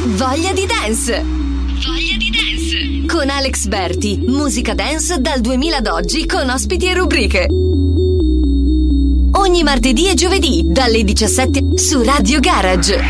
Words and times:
Voglia 0.00 0.52
di 0.52 0.64
dance. 0.64 1.20
Voglia 1.24 2.16
di 2.16 2.30
dance. 2.30 3.06
Con 3.06 3.28
Alex 3.28 3.66
Berti, 3.66 4.22
musica 4.28 4.72
dance 4.72 5.20
dal 5.20 5.40
2000 5.40 5.78
ad 5.78 5.88
oggi 5.88 6.24
con 6.24 6.48
ospiti 6.48 6.86
e 6.86 6.94
rubriche. 6.94 7.46
Ogni 9.32 9.62
martedì 9.64 10.08
e 10.08 10.14
giovedì 10.14 10.62
dalle 10.66 11.02
17 11.02 11.76
su 11.76 12.00
Radio 12.04 12.38
Garage. 12.38 13.02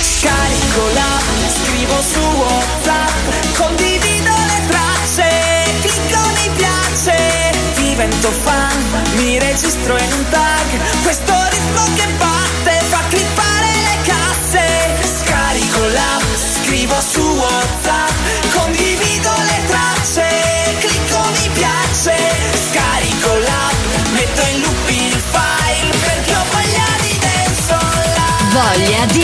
Scarico 0.00 0.86
l'app, 0.94 1.26
scrivo 1.60 1.94
su 2.02 2.20
WhatsApp, 2.20 3.56
condivido 3.56 4.30
le 4.30 4.62
tracce, 4.68 5.64
clicco 5.80 6.20
mi 6.20 6.50
piace, 6.56 7.50
divento 7.82 8.30
fan, 8.30 8.76
mi 9.16 9.40
registro 9.40 9.98
in 9.98 10.12
un 10.12 10.24
tag, 10.30 11.02
questo 11.02 11.32
ritmo 11.50 11.82
che 11.96 12.06
batte 12.16 12.77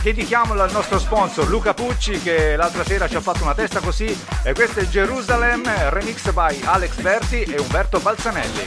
dedichiamolo 0.00 0.62
al 0.62 0.72
nostro 0.72 0.98
sponsor 0.98 1.50
Luca 1.50 1.74
Pucci 1.74 2.18
che 2.22 2.56
l'altra 2.56 2.82
sera 2.82 3.06
ci 3.06 3.16
ha 3.16 3.20
fatto 3.20 3.42
una 3.42 3.54
testa 3.54 3.80
così 3.80 4.06
e 4.42 4.54
questo 4.54 4.80
è 4.80 4.86
Jerusalem 4.86 5.90
remix 5.90 6.30
by 6.30 6.58
Alex 6.64 6.94
Berti 7.02 7.42
e 7.42 7.60
Umberto 7.60 8.00
Balzanelli. 8.00 8.64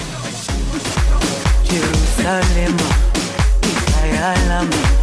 Jerusalema 1.64 2.84
ikayalami 3.60 5.02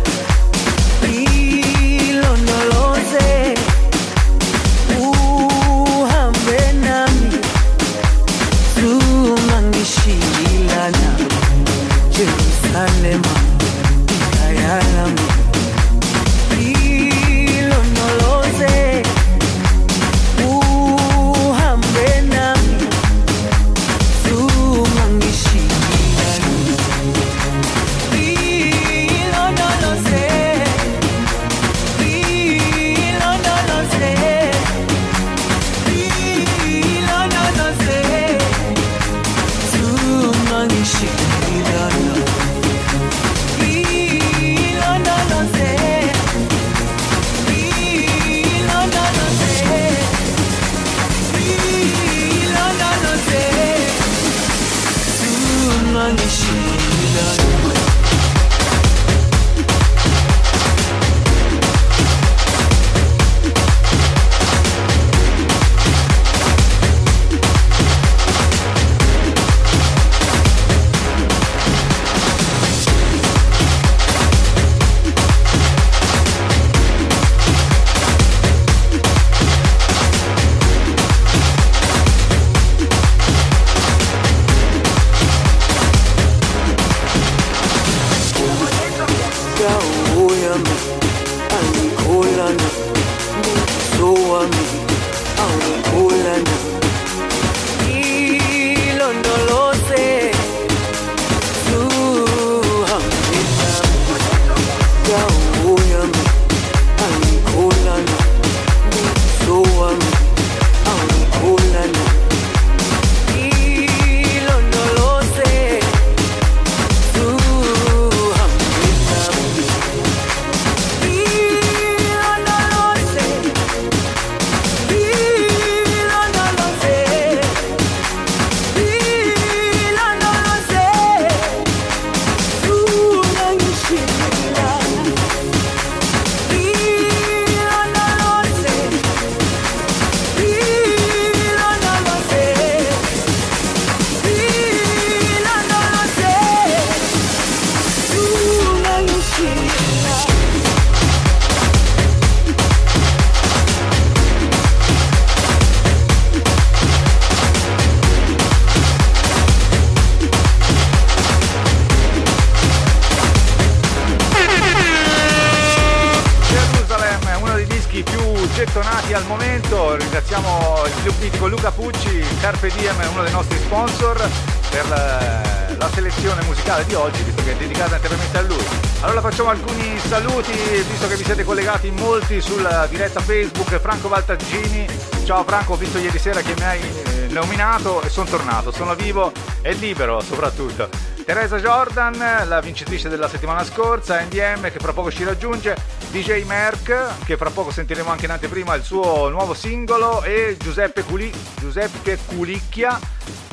molti 182.28 182.41
sulla 182.42 182.86
diretta 182.86 183.21
Facebook, 183.21 183.78
Franco 183.78 184.09
Valtaggini 184.09 184.86
Ciao 185.28 185.45
Franco, 185.45 185.75
ho 185.75 185.77
visto 185.77 185.98
ieri 185.98 186.19
sera 186.19 186.41
che 186.41 186.54
mi 186.57 186.65
hai 186.65 186.80
eh, 186.80 187.27
nominato 187.28 188.01
e 188.01 188.09
sono 188.09 188.28
tornato. 188.30 188.71
Sono 188.71 188.95
vivo 188.95 189.30
e 189.60 189.75
libero 189.75 190.21
soprattutto. 190.21 190.89
Teresa 191.22 191.59
Jordan, 191.59 192.47
la 192.47 192.60
vincitrice 192.60 193.10
della 193.10 193.28
settimana 193.28 193.63
scorsa, 193.63 194.19
NDM 194.22 194.71
che 194.71 194.78
fra 194.78 194.95
poco 194.95 195.10
ci 195.10 195.25
raggiunge, 195.25 195.77
DJ 196.10 196.45
Merck 196.45 197.25
che 197.27 197.36
fra 197.36 197.51
poco 197.51 197.71
sentiremo 197.71 198.09
anche 198.09 198.25
in 198.25 198.31
anteprima 198.31 198.74
il 198.74 198.83
suo 198.83 199.28
nuovo 199.28 199.53
singolo 199.53 200.22
e 200.22 200.57
Giuseppe, 200.59 201.03
Culi- 201.03 201.31
Giuseppe 201.59 202.19
Culicchia 202.24 202.98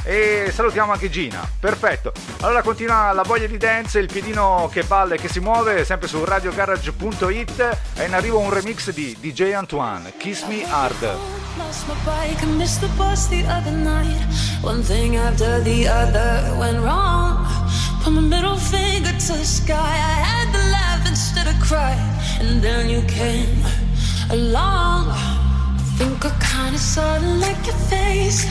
e 0.05 0.51
salutiamo 0.53 0.91
anche 0.91 1.09
Gina. 1.09 1.47
Perfetto. 1.59 2.13
Allora 2.41 2.61
continua 2.61 3.11
la 3.11 3.23
voglia 3.23 3.47
di 3.47 3.57
dance, 3.57 3.99
il 3.99 4.07
piedino 4.07 4.69
che 4.71 4.83
balla 4.83 5.15
e 5.15 5.17
che 5.17 5.27
si 5.27 5.39
muove 5.39 5.83
sempre 5.83 6.07
su 6.07 6.23
radiogarage.it 6.23 7.77
e 7.95 8.05
in 8.05 8.13
arrivo 8.13 8.39
un 8.39 8.53
remix 8.53 8.91
di 8.91 9.17
DJ 9.19 9.53
Antoine, 9.53 10.13
Kiss 10.17 10.43
Me 10.45 10.63
Hard. 10.69 11.01
Lost 11.57 11.87
my 11.87 11.95
bike 12.03 12.43
and 12.43 12.57
missed 12.57 12.81
the 12.81 12.89
bus 12.95 13.27
the 13.29 13.43
other 13.47 13.71
night. 13.71 14.21
One 14.61 14.83
thing 14.83 15.15
after 15.15 15.61
the 15.63 15.87
other 15.87 16.55
went 16.57 16.79
wrong. 16.79 17.47
Put 18.03 18.13
my 18.13 18.21
middle 18.21 18.57
finger 18.57 19.11
to 19.11 19.33
the 19.33 19.45
sky. 19.45 19.73
I 19.73 20.19
had 20.21 20.51
to 20.51 20.59
laugh 20.69 21.07
instead 21.07 21.47
of 21.47 21.59
cry. 21.59 21.95
And 22.39 22.61
then 22.61 22.89
you 22.89 23.01
came 23.07 23.63
along. 24.29 25.07
I 25.09 25.97
think 25.97 26.25
I 26.25 26.31
kinda 26.39 26.77
sorta 26.77 27.25
like 27.39 27.65
your 27.65 27.77
face. 27.89 28.45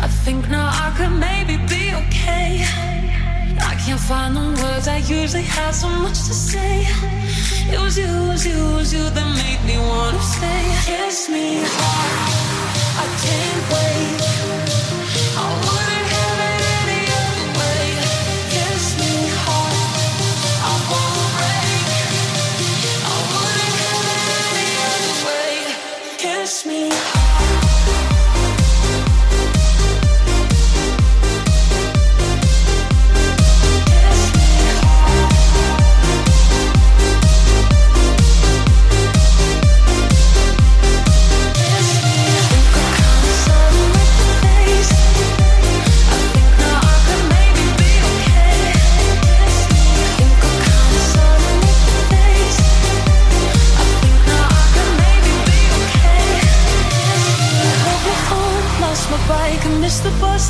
I 0.00 0.06
think 0.06 0.48
now 0.48 0.68
I 0.70 0.94
could 0.96 1.10
maybe 1.10 1.56
be 1.66 1.92
okay. 2.02 2.64
I 3.60 3.74
can't 3.84 4.00
find 4.00 4.36
the 4.36 4.62
words, 4.62 4.86
I 4.86 4.98
usually 4.98 5.42
have 5.42 5.74
so 5.74 5.88
much 5.88 6.18
to 6.28 6.34
say. 6.34 6.86
It 7.72 7.80
was 7.80 7.98
you, 7.98 8.06
it 8.06 8.28
was 8.28 8.46
you, 8.46 8.54
it 8.54 8.74
was 8.74 8.92
you 8.92 9.10
that 9.10 9.28
made 9.42 9.62
me 9.66 9.76
wanna 9.78 10.20
stay. 10.20 10.62
Kiss 10.86 11.28
me 11.28 11.62
hard, 11.64 12.18
I 13.02 13.06
can't 13.22 13.62
wait. 13.72 14.87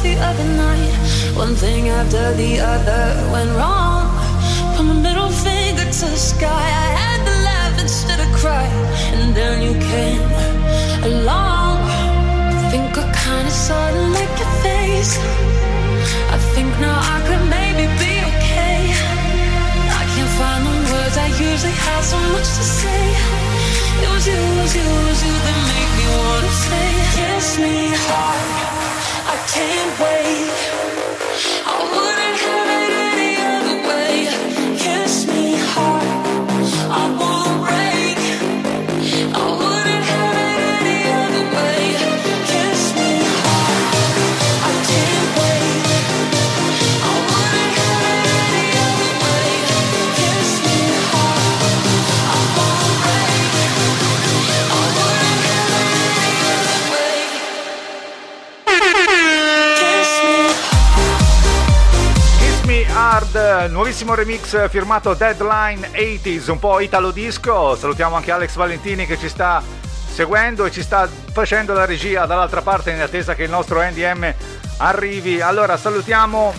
The 0.02 0.16
other 0.20 0.44
night. 0.44 0.94
One 1.34 1.54
thing 1.54 1.88
after 1.88 2.32
the 2.34 2.60
other 2.60 3.04
went 3.32 3.50
wrong. 3.56 4.06
Put 4.76 4.84
my 4.84 4.94
middle 4.94 5.30
finger 5.30 5.84
to 5.84 6.06
the 6.14 6.22
sky. 6.32 6.66
I 6.86 6.88
had 7.02 7.20
to 7.28 7.34
laugh 7.48 7.80
instead 7.80 8.20
of 8.20 8.28
cry. 8.40 8.66
And 9.18 9.34
then 9.34 9.62
you 9.66 9.74
came 9.92 10.22
along. 11.10 11.78
I 12.56 12.68
think 12.70 12.96
I 12.96 13.04
kinda 13.24 13.50
sorta 13.50 14.02
like 14.16 14.34
your 14.42 14.52
face. 14.66 15.14
I 16.34 16.38
think 16.54 16.70
now 16.80 16.98
I 17.14 17.18
could 17.26 17.44
maybe 17.56 17.84
be 18.02 18.14
okay. 18.30 18.80
I 20.00 20.04
can't 20.12 20.32
find 20.38 20.62
the 20.66 20.74
words, 20.92 21.16
I 21.26 21.28
usually 21.50 21.76
have 21.86 22.04
so 22.12 22.18
much 22.34 22.48
to 22.58 22.64
say. 22.80 23.04
It 24.02 24.08
was 24.14 24.24
you, 24.30 24.38
it 24.38 24.56
was 24.62 24.72
you, 24.78 24.86
it 24.98 25.04
was 25.08 25.20
you 25.26 25.34
that 25.46 25.58
made 25.70 25.92
me 25.98 26.06
wanna 26.16 26.52
stay. 26.64 26.92
Kiss 27.16 27.48
me 27.58 27.76
hard 28.06 28.47
can't 29.36 30.00
wait. 30.00 30.87
Hard, 63.00 63.68
nuovissimo 63.70 64.16
remix 64.16 64.68
firmato 64.68 65.14
Deadline 65.14 65.88
80s, 65.92 66.50
un 66.50 66.58
po' 66.58 66.80
italo 66.80 67.12
disco. 67.12 67.76
Salutiamo 67.76 68.16
anche 68.16 68.32
Alex 68.32 68.56
Valentini 68.56 69.06
che 69.06 69.16
ci 69.16 69.28
sta 69.28 69.62
seguendo 70.12 70.64
e 70.64 70.72
ci 70.72 70.82
sta 70.82 71.08
facendo 71.30 71.74
la 71.74 71.84
regia 71.84 72.26
dall'altra 72.26 72.60
parte 72.60 72.90
in 72.90 73.00
attesa 73.00 73.36
che 73.36 73.44
il 73.44 73.50
nostro 73.50 73.80
NDM 73.80 74.34
arrivi. 74.78 75.40
Allora 75.40 75.76
salutiamo 75.76 76.52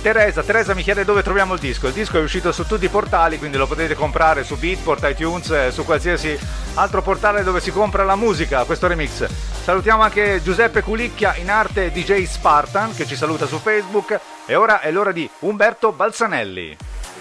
Teresa, 0.00 0.42
Teresa 0.42 0.74
mi 0.74 0.82
chiede 0.82 1.04
dove 1.04 1.22
troviamo 1.22 1.54
il 1.54 1.60
disco. 1.60 1.88
Il 1.88 1.92
disco 1.92 2.18
è 2.18 2.22
uscito 2.22 2.52
su 2.52 2.64
tutti 2.66 2.86
i 2.86 2.88
portali, 2.88 3.38
quindi 3.38 3.56
lo 3.56 3.66
potete 3.66 3.94
comprare 3.94 4.44
su 4.44 4.56
Beatport, 4.56 5.06
iTunes, 5.08 5.50
eh, 5.50 5.70
su 5.70 5.84
qualsiasi 5.84 6.38
altro 6.74 7.02
portale 7.02 7.42
dove 7.42 7.60
si 7.60 7.70
compra 7.70 8.04
la 8.04 8.16
musica, 8.16 8.64
questo 8.64 8.86
remix. 8.86 9.26
Salutiamo 9.62 10.02
anche 10.02 10.40
Giuseppe 10.42 10.82
Culicchia 10.82 11.34
in 11.36 11.50
arte 11.50 11.90
DJ 11.90 12.24
Spartan 12.24 12.94
che 12.94 13.06
ci 13.06 13.16
saluta 13.16 13.46
su 13.46 13.58
Facebook 13.58 14.18
e 14.46 14.54
ora 14.54 14.80
è 14.80 14.90
l'ora 14.90 15.12
di 15.12 15.28
Umberto 15.40 15.92
Balzanelli. 15.92 16.76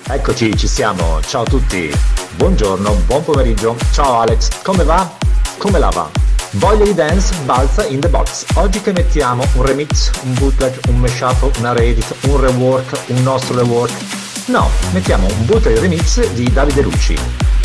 Eccoci, 0.08 0.56
ci 0.56 0.68
siamo. 0.68 1.20
Ciao 1.22 1.42
a 1.42 1.46
tutti. 1.46 1.92
Buongiorno, 2.36 2.94
buon 3.08 3.24
pomeriggio. 3.24 3.76
Ciao 3.92 4.20
Alex, 4.20 4.62
come 4.62 4.84
va? 4.84 5.10
Come 5.58 5.80
la 5.80 5.90
va? 5.90 6.35
Voglia 6.58 6.86
di 6.86 6.94
dance 6.94 7.34
balza 7.44 7.86
in 7.86 8.00
the 8.00 8.08
box. 8.08 8.46
Oggi 8.54 8.82
che 8.82 8.94
mettiamo 8.94 9.46
un 9.56 9.66
remix, 9.66 10.10
un 10.24 10.34
bootleg, 10.36 10.74
un 10.88 11.00
mashup, 11.00 11.58
una 11.58 11.74
reedit, 11.74 12.16
un 12.28 12.40
rework, 12.40 12.98
un 13.08 13.24
nostro 13.24 13.58
rework. 13.58 13.92
No, 14.46 14.70
mettiamo 14.92 15.28
un 15.28 15.46
bootleg 15.46 15.78
remix 15.80 16.26
di 16.32 16.50
Davide 16.52 16.82
Lucci. 16.82 17.18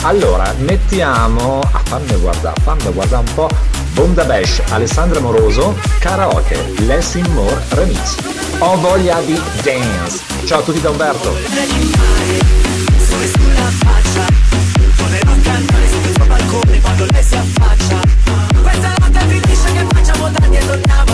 Allora, 0.03 0.53
mettiamo. 0.59 1.61
Ah, 1.71 1.83
fammi 1.85 2.17
guardare, 2.17 2.61
fammi 2.63 2.93
guardare 2.93 3.25
un 3.29 3.35
po'. 3.35 3.49
Bonda 3.93 4.25
Bash, 4.25 4.61
Alessandra 4.71 5.21
Moroso, 5.21 5.77
karaoke, 6.01 6.57
Lesson 6.79 7.27
More 7.33 7.63
remix. 7.71 8.17
Ho 8.59 8.77
voglia 8.77 9.21
di 9.21 9.41
dance. 9.63 10.21
Ciao 10.47 10.61
a 10.61 10.63
tutti 10.63 10.81
da 10.81 10.91
Umberto. 10.91 11.39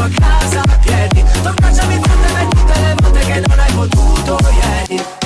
A 0.06 0.10
casa 0.20 0.60
a 0.60 0.78
piedi 0.78 1.24
per 1.42 1.54
tutte 2.48 2.80
le 2.80 2.94
volte 3.00 3.18
che 3.18 3.42
non 3.46 3.58
hai 3.58 3.72
potuto 3.72 4.38
ieri 4.52 5.25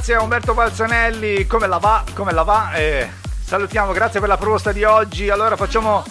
grazie 0.00 0.14
a 0.14 0.22
Umberto 0.22 0.54
Balzanelli. 0.54 1.46
Come 1.46 1.66
la 1.66 1.76
va? 1.76 2.02
Come 2.14 2.32
la 2.32 2.42
va? 2.42 2.72
Eh, 2.72 3.06
salutiamo, 3.44 3.92
grazie 3.92 4.18
per 4.18 4.30
la 4.30 4.38
proposta 4.38 4.72
di 4.72 4.82
oggi. 4.82 5.28
Allora 5.28 5.56
facciamo 5.56 6.02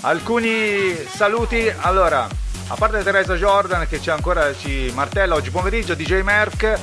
alcuni 0.00 0.96
saluti. 1.06 1.70
Allora, 1.80 2.26
a 2.68 2.74
parte 2.74 3.02
Teresa 3.02 3.34
Jordan 3.34 3.86
che 3.86 4.00
ci 4.00 4.08
ancora 4.08 4.54
ci 4.54 4.90
martella 4.94 5.34
oggi 5.34 5.50
pomeriggio, 5.50 5.94
DJ 5.94 6.22
Merck 6.22 6.80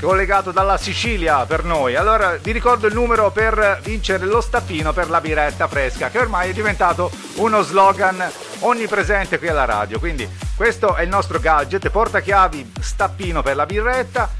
collegato 0.00 0.50
dalla 0.50 0.78
Sicilia 0.78 1.44
per 1.44 1.64
noi. 1.64 1.94
Allora 1.94 2.38
vi 2.40 2.52
ricordo 2.52 2.86
il 2.86 2.94
numero 2.94 3.30
per 3.30 3.78
vincere 3.82 4.24
lo 4.24 4.40
stappino 4.40 4.94
per 4.94 5.10
la 5.10 5.20
biretta 5.20 5.68
fresca, 5.68 6.08
che 6.08 6.20
ormai 6.20 6.48
è 6.48 6.52
diventato 6.54 7.10
uno 7.34 7.60
slogan 7.60 8.24
onnipresente 8.60 9.38
qui 9.38 9.48
alla 9.48 9.66
radio. 9.66 9.98
Quindi 9.98 10.26
questo 10.56 10.94
è 10.94 11.02
il 11.02 11.10
nostro 11.10 11.38
gadget, 11.38 11.90
portachiavi 11.90 12.72
stappino 12.80 13.42
per 13.42 13.56
la 13.56 13.66
birretta. 13.66 14.37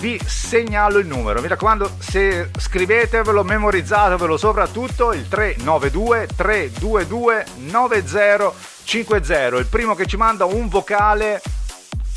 Vi 0.00 0.20
segnalo 0.24 0.98
il 0.98 1.06
numero, 1.06 1.40
mi 1.40 1.48
raccomando, 1.48 1.90
se 1.98 2.50
scrivetevelo, 2.56 3.42
memorizzatevelo 3.42 4.36
soprattutto 4.36 5.12
il 5.12 5.26
392 5.26 6.28
322 6.36 7.46
9050. 7.56 9.56
Il 9.56 9.66
primo 9.66 9.96
che 9.96 10.06
ci 10.06 10.16
manda 10.16 10.44
un 10.44 10.68
vocale, 10.68 11.42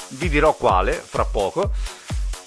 vi 0.10 0.30
dirò 0.30 0.54
quale 0.54 0.94
fra 0.94 1.26
poco 1.26 1.72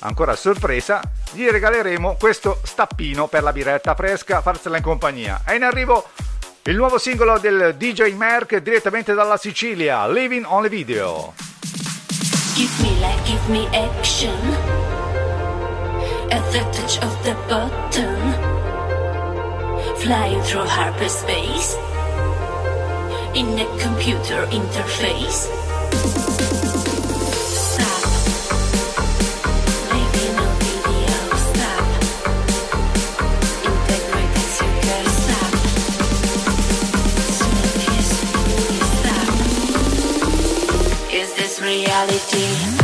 ancora 0.04 0.32
a 0.32 0.36
sorpresa, 0.36 1.00
gli 1.32 1.48
regaleremo 1.48 2.16
questo 2.18 2.60
stappino 2.62 3.26
per 3.26 3.42
la 3.42 3.52
biretta 3.52 3.94
fresca, 3.94 4.40
farsela 4.40 4.76
in 4.76 4.82
compagnia. 4.82 5.42
È 5.44 5.54
in 5.54 5.64
arrivo 5.64 6.08
il 6.62 6.76
nuovo 6.76 6.98
singolo 6.98 7.38
del 7.38 7.74
DJ 7.76 8.14
Merck 8.14 8.58
direttamente 8.58 9.14
dalla 9.14 9.36
Sicilia, 9.36 10.06
Living 10.06 10.44
on 10.46 10.62
the 10.62 10.68
Video. 10.68 11.34
Give 12.54 12.72
me 12.80 12.90
life, 13.00 13.22
give 13.24 13.48
me 13.48 13.66
action. 13.76 15.03
At 16.34 16.44
the 16.52 16.62
touch 16.76 16.96
of 16.98 17.12
the 17.24 17.34
button, 17.48 18.18
flying 20.02 20.42
through 20.42 20.66
hyperspace 20.66 21.76
in 23.36 23.56
a 23.56 23.66
computer 23.78 24.44
interface. 24.50 25.46
Stop. 27.70 28.02
Maybe 29.92 30.24
no 30.34 30.46
video. 30.58 31.16
Stop. 31.46 31.86
Integrated 33.70 34.48
Stop. 38.98 39.14
Is 41.12 41.28
this 41.34 41.54
reality? 41.60 42.83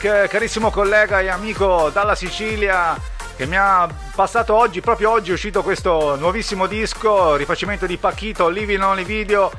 Carissimo 0.00 0.70
collega 0.70 1.20
e 1.20 1.28
amico 1.28 1.90
dalla 1.90 2.14
Sicilia 2.14 2.98
che 3.36 3.44
mi 3.44 3.56
ha 3.56 3.86
passato 4.14 4.54
oggi, 4.54 4.80
proprio 4.80 5.10
oggi 5.10 5.30
è 5.30 5.34
uscito 5.34 5.62
questo 5.62 6.16
nuovissimo 6.16 6.66
disco, 6.66 7.36
rifacimento 7.36 7.86
di 7.86 7.98
Pachito, 7.98 8.48
Living 8.48 8.82
Only 8.82 9.04
Video, 9.04 9.50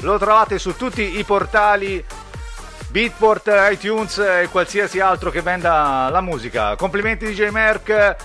lo 0.00 0.18
trovate 0.18 0.58
su 0.58 0.74
tutti 0.74 1.18
i 1.18 1.24
portali 1.24 2.02
Beatport, 2.88 3.50
iTunes 3.70 4.18
e 4.18 4.48
qualsiasi 4.50 5.00
altro 5.00 5.30
che 5.30 5.42
venda 5.42 6.08
la 6.10 6.20
musica. 6.22 6.76
Complimenti 6.76 7.26
DJ 7.26 7.48
Merck, 7.48 8.16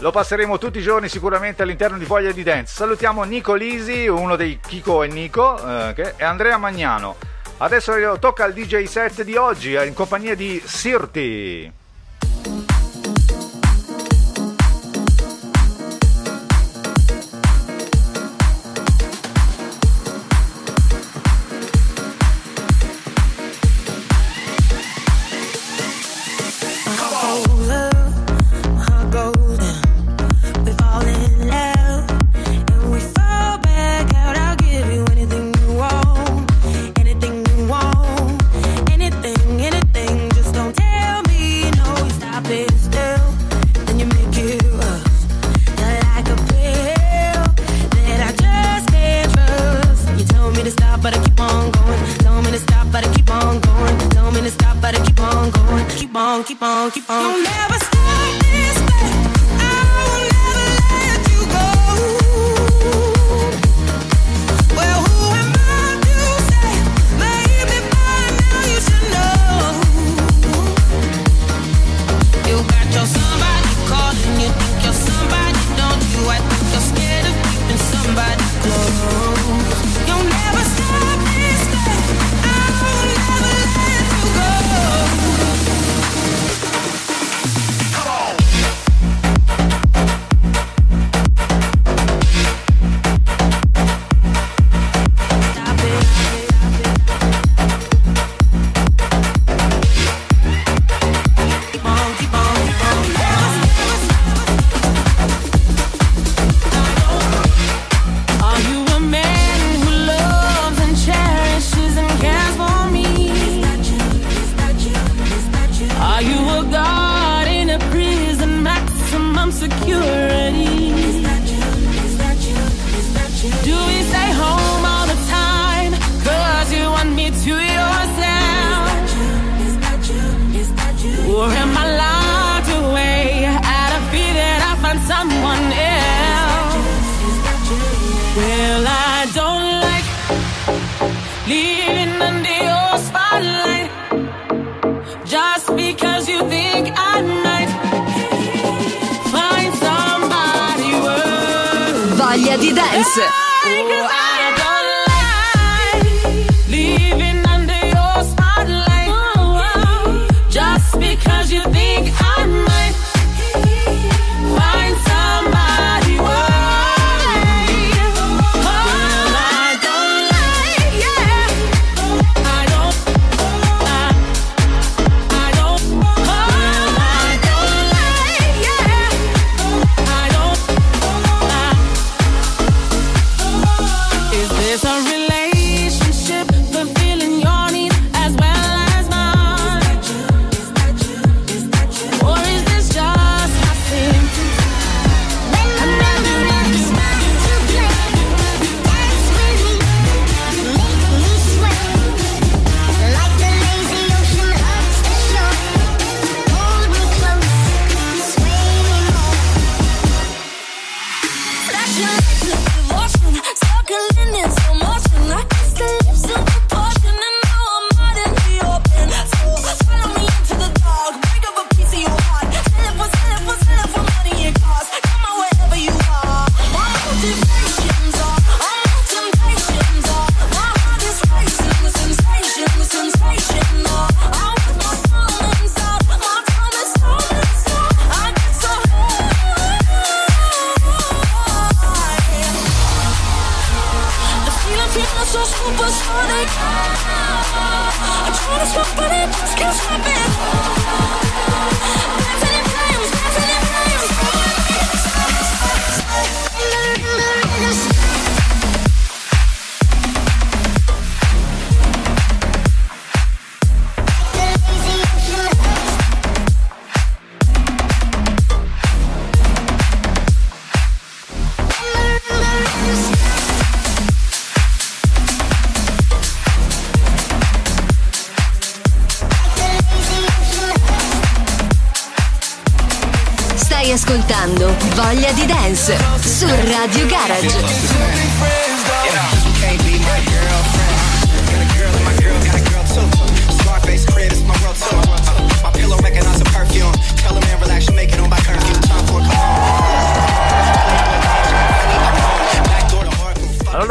lo 0.00 0.10
passeremo 0.10 0.58
tutti 0.58 0.78
i 0.78 0.82
giorni 0.82 1.08
sicuramente 1.08 1.62
all'interno 1.62 1.96
di 1.96 2.04
Voglia 2.04 2.32
di 2.32 2.42
Dance. 2.42 2.74
Salutiamo 2.74 3.22
Nico 3.22 3.54
Lisi, 3.54 4.08
uno 4.08 4.34
dei 4.34 4.58
Kiko 4.60 5.04
e 5.04 5.08
Nico, 5.08 5.56
eh, 5.94 6.14
e 6.16 6.24
Andrea 6.24 6.58
Magnano. 6.58 7.30
Adesso 7.62 8.18
tocca 8.18 8.42
al 8.42 8.54
DJ 8.54 8.86
set 8.86 9.22
di 9.22 9.36
oggi 9.36 9.74
in 9.74 9.94
compagnia 9.94 10.34
di 10.34 10.60
Sirti. 10.64 11.81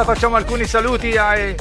Allora 0.01 0.15
facciamo 0.15 0.35
alcuni 0.35 0.65
saluti 0.65 1.15
ai- 1.15 1.55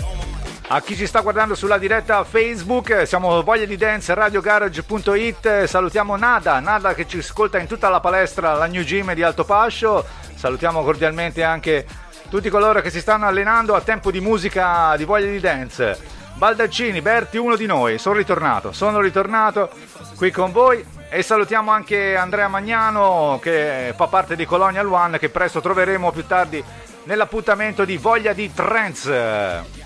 a 0.68 0.81
chi 0.81 0.96
ci 0.96 1.07
sta 1.07 1.20
guardando 1.20 1.55
sulla 1.55 1.76
diretta 1.76 2.24
Facebook, 2.24 3.07
siamo 3.07 3.42
Voglia 3.42 3.66
di 3.66 3.76
Dance, 3.76 4.14
radiogarage.it, 4.14 5.64
salutiamo 5.64 6.16
Nada, 6.16 6.59
Nada 6.59 6.94
che 6.94 7.07
ci 7.07 7.18
ascolta 7.18 7.59
in 7.59 7.66
tutta 7.66 7.90
la 7.90 8.00
palestra, 8.00 8.55
la 8.55 8.64
New 8.64 8.83
Gym 8.83 9.12
di 9.12 9.22
Alto 9.22 9.44
Pascio, 9.44 10.07
salutiamo 10.37 10.83
cordialmente 10.83 11.42
anche 11.42 11.85
tutti 12.31 12.48
coloro 12.48 12.81
che 12.81 12.88
si 12.88 13.00
stanno 13.00 13.26
allenando 13.26 13.74
a 13.74 13.83
tempo 13.83 14.11
di 14.11 14.22
musica 14.22 14.96
di 14.96 15.05
Voglia 15.05 15.31
di 15.31 15.38
Dance. 15.38 15.98
Baldaccini, 16.37 17.03
Berti, 17.03 17.37
uno 17.37 17.57
di 17.57 17.66
noi, 17.66 17.98
sono 17.98 18.14
ritornato, 18.14 18.72
sono 18.72 19.00
ritornato 19.00 19.68
qui 20.16 20.31
con 20.31 20.50
voi 20.50 20.83
e 21.11 21.23
salutiamo 21.25 21.73
anche 21.73 22.16
Andrea 22.16 22.46
Magnano 22.46 23.40
che 23.42 23.92
fa 23.96 24.07
parte 24.07 24.37
di 24.37 24.46
Colonial 24.46 24.87
One 24.87 25.18
che 25.18 25.29
presto 25.29 25.61
troveremo 25.61 26.12
più 26.12 26.25
tardi 26.25 26.62
nell'appuntamento 27.05 27.85
di 27.85 27.96
Voglia 27.96 28.33
di 28.33 28.53
Trance. 28.53 29.79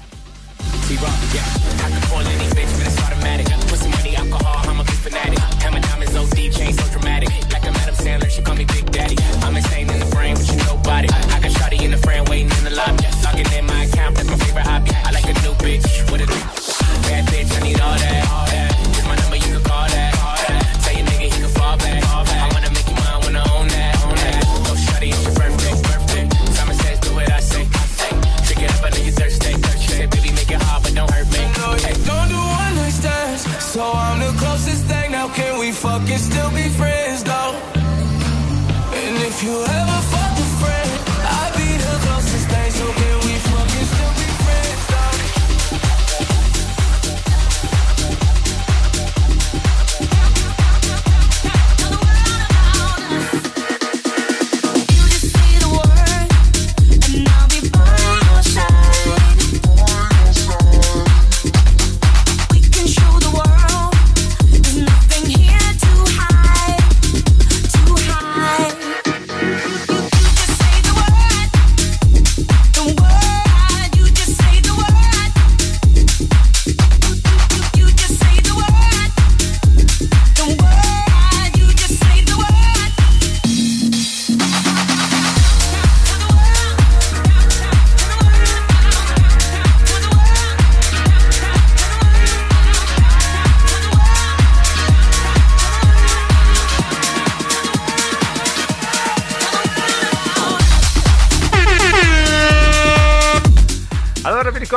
Don't 17.77 18.54
We 35.75 35.81
fucking 35.81 36.19
still 36.19 36.51
be 36.51 36.69
friends 36.69 37.25
though? 37.25 37.59
And 38.95 39.17
if 39.25 39.43
you 39.43 39.61
ever 39.61 40.24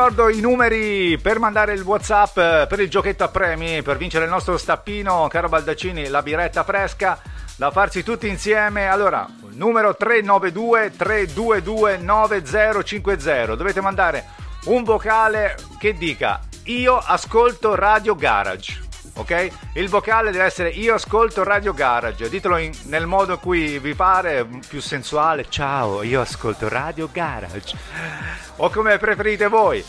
ricordo 0.07 0.29
i 0.29 0.39
numeri 0.39 1.17
per 1.17 1.37
mandare 1.37 1.73
il 1.73 1.81
WhatsApp 1.81 2.37
eh, 2.37 2.65
per 2.69 2.79
il 2.79 2.89
giochetto 2.89 3.25
a 3.25 3.27
premi, 3.27 3.81
per 3.81 3.97
vincere 3.97 4.23
il 4.23 4.29
nostro 4.29 4.57
stappino, 4.57 5.27
caro 5.27 5.49
Baldaccini, 5.49 6.07
la 6.07 6.21
biretta 6.21 6.63
fresca. 6.63 7.19
da 7.57 7.71
farsi 7.71 8.03
tutti 8.03 8.29
insieme. 8.29 8.87
Allora, 8.87 9.27
numero 9.51 9.97
392 9.97 10.93
322 10.95 11.97
9050. 11.97 13.55
Dovete 13.55 13.81
mandare 13.81 14.25
un 14.65 14.83
vocale 14.83 15.57
che 15.77 15.93
dica 15.93 16.39
io 16.63 16.97
ascolto 16.97 17.75
Radio 17.75 18.15
Garage. 18.15 18.86
Ok? 19.17 19.49
Il 19.73 19.89
vocale 19.89 20.31
deve 20.31 20.45
essere 20.45 20.69
io 20.69 20.93
ascolto 20.93 21.43
Radio 21.43 21.73
Garage. 21.73 22.29
Ditelo 22.29 22.57
in- 22.57 22.71
nel 22.83 23.07
modo 23.07 23.33
in 23.33 23.39
cui 23.39 23.79
vi 23.79 23.95
pare, 23.95 24.47
più 24.67 24.79
sensuale. 24.79 25.47
Ciao, 25.49 26.03
io 26.03 26.21
ascolto 26.21 26.69
Radio 26.69 27.09
Garage. 27.11 27.75
O 28.57 28.69
come 28.69 28.97
preferite 28.97 29.47
voi. 29.47 29.83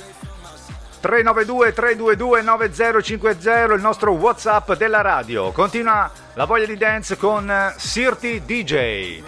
392 1.00 1.72
322 1.72 2.42
9050 2.42 3.74
il 3.74 3.80
nostro 3.80 4.12
WhatsApp 4.12 4.72
della 4.72 5.00
radio. 5.00 5.52
Continua 5.52 6.10
la 6.34 6.44
voglia 6.44 6.66
di 6.66 6.76
dance 6.76 7.16
con 7.16 7.48
eh, 7.50 7.74
Sirti 7.76 8.42
DJ. 8.44 9.22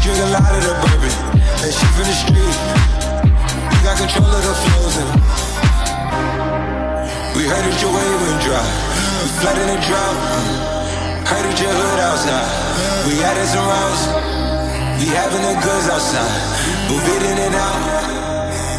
Drink 0.00 0.18
a 0.18 0.28
lot 0.32 0.48
of 0.48 0.62
the 0.64 0.74
bourbon. 0.80 1.14
And 1.60 1.72
she 1.72 1.86
from 1.92 2.06
the 2.08 2.16
street. 2.16 2.56
We 3.70 3.76
got 3.84 3.96
control 4.00 4.28
of 4.28 4.42
the 4.42 4.54
flows 4.64 4.96
and 5.00 5.10
we 7.36 7.48
heard 7.48 7.64
that 7.64 7.76
your 7.80 7.92
wave 7.92 8.20
went 8.20 8.40
dry. 8.44 8.60
We 9.22 9.28
flood 9.40 9.56
in 9.56 9.68
the 9.72 9.78
drought. 9.80 10.18
Heard 11.24 11.44
that 11.46 11.56
your 11.56 11.72
hood 11.72 12.00
outside. 12.04 12.48
We 13.08 13.16
added 13.24 13.48
some 13.48 13.64
rounds. 13.64 14.02
We 15.00 15.08
having 15.08 15.40
the 15.40 15.56
goods 15.64 15.88
outside. 15.88 16.28
Move 16.92 17.06
it 17.16 17.22
in 17.24 17.38
and 17.48 17.54
out. 17.56 17.80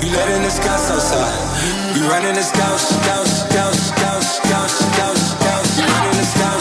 We 0.02 0.10
letting 0.14 0.44
the 0.46 0.54
scouts 0.54 0.94
outside. 0.94 1.34
We 1.94 2.06
running 2.06 2.34
the 2.34 2.46
scouts, 2.46 2.86
scouts, 3.02 3.50
scouts, 3.50 3.80
scouts, 3.90 4.28
scouts, 4.42 4.74
scouts, 4.94 5.22
scouts. 5.34 5.72
Running 5.82 6.18
the 6.18 6.28
scouts, 6.28 6.61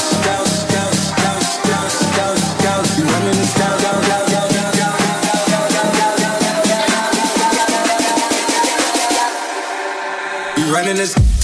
running 10.70 10.96
this. 10.96 11.39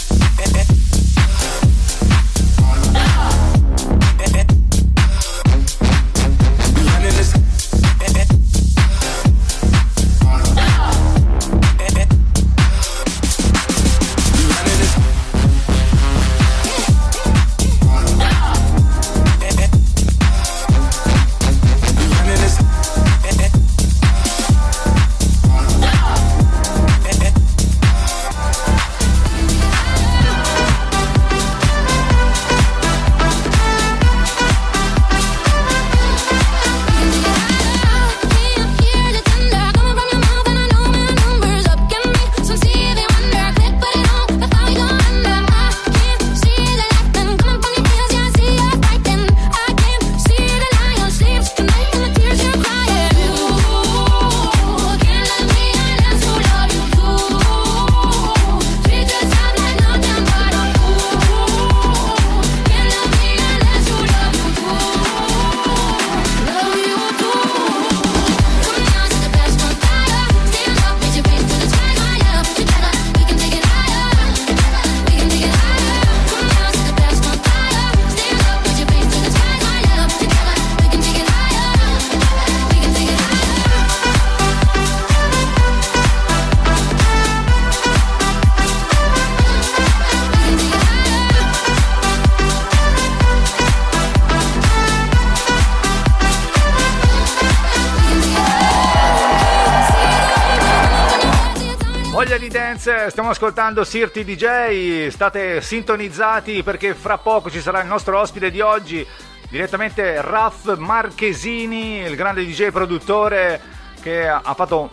Stiamo 102.87 103.31
ascoltando 103.31 103.83
Sirti 103.83 104.23
DJ, 104.23 105.09
state 105.09 105.61
sintonizzati 105.61 106.63
perché 106.63 106.95
fra 106.95 107.19
poco 107.19 107.51
ci 107.51 107.61
sarà 107.61 107.81
il 107.81 107.89
nostro 107.89 108.17
ospite 108.17 108.49
di 108.49 108.61
oggi, 108.61 109.05
direttamente 109.51 110.21
Raff 110.21 110.77
Marchesini, 110.77 111.99
il 111.99 112.15
grande 112.15 112.47
DJ 112.47 112.71
produttore 112.71 113.61
che 114.01 114.29
ha 114.29 114.55
fatto 114.55 114.89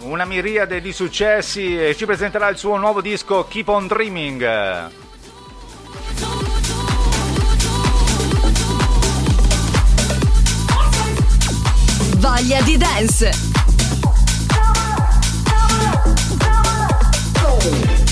una 0.00 0.24
miriade 0.24 0.80
di 0.80 0.92
successi 0.92 1.78
e 1.78 1.94
ci 1.94 2.04
presenterà 2.04 2.48
il 2.48 2.56
suo 2.56 2.78
nuovo 2.78 3.00
disco 3.00 3.46
Keep 3.46 3.68
on 3.68 3.86
Dreaming. 3.86 4.90
Voglia 12.16 12.60
di 12.62 12.76
dance. 12.76 13.55
Manda 17.66 18.05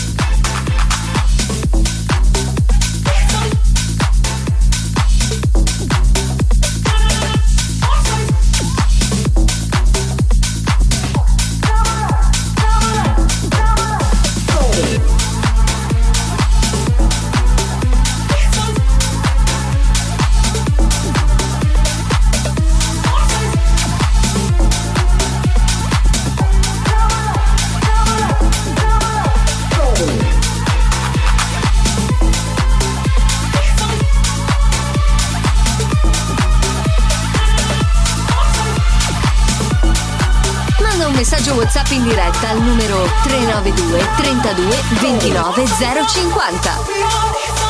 WhatsApp 41.74 41.90
in 41.90 42.04
diretta 42.04 42.50
al 42.50 42.62
numero 42.62 43.04
392 43.24 44.06
32 44.16 44.82
29 45.00 45.64
050. 45.66 47.63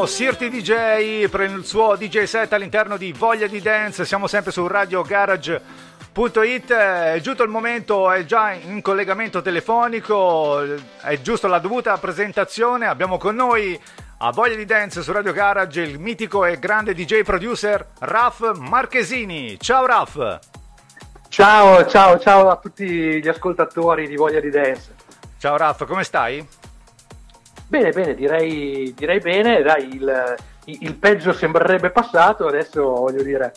Ringraziamo 0.00 0.06
Sirti 0.06 0.48
DJ 0.48 1.28
per 1.28 1.42
il 1.42 1.64
suo 1.64 1.94
DJ 1.94 2.22
set 2.22 2.52
all'interno 2.54 2.96
di 2.96 3.12
Voglia 3.12 3.46
di 3.46 3.60
Dance. 3.60 4.06
Siamo 4.06 4.26
sempre 4.26 4.50
su 4.50 4.66
Radio 4.66 5.02
Garage.it. 5.02 6.72
È 6.72 7.18
giunto 7.20 7.42
il 7.42 7.50
momento, 7.50 8.10
è 8.10 8.24
già 8.24 8.52
in 8.52 8.80
collegamento 8.80 9.42
telefonico, 9.42 10.62
è 11.02 11.20
giusto 11.20 11.48
la 11.48 11.58
dovuta 11.58 11.98
presentazione. 11.98 12.86
Abbiamo 12.86 13.18
con 13.18 13.34
noi 13.34 13.78
a 14.18 14.30
Voglia 14.30 14.54
di 14.54 14.64
Dance 14.64 15.02
su 15.02 15.12
Radio 15.12 15.32
Garage 15.32 15.82
il 15.82 15.98
mitico 15.98 16.46
e 16.46 16.58
grande 16.58 16.94
DJ 16.94 17.22
producer 17.22 17.86
Raf 17.98 18.56
Marchesini. 18.56 19.58
Ciao 19.60 19.84
Raf! 19.84 20.38
Ciao, 21.28 21.84
ciao, 21.86 22.18
ciao 22.18 22.48
a 22.48 22.56
tutti 22.56 23.20
gli 23.20 23.28
ascoltatori 23.28 24.08
di 24.08 24.16
Voglia 24.16 24.40
di 24.40 24.50
Dance. 24.50 24.94
Ciao 25.38 25.56
Raf, 25.58 25.84
come 25.84 26.04
stai? 26.04 26.59
Bene, 27.70 27.92
bene, 27.92 28.16
direi, 28.16 28.92
direi 28.96 29.20
bene, 29.20 29.62
dai, 29.62 29.94
il, 29.94 30.36
il 30.64 30.94
peggio 30.96 31.32
sembrerebbe 31.32 31.90
passato, 31.90 32.48
adesso 32.48 32.82
voglio 32.82 33.22
dire, 33.22 33.52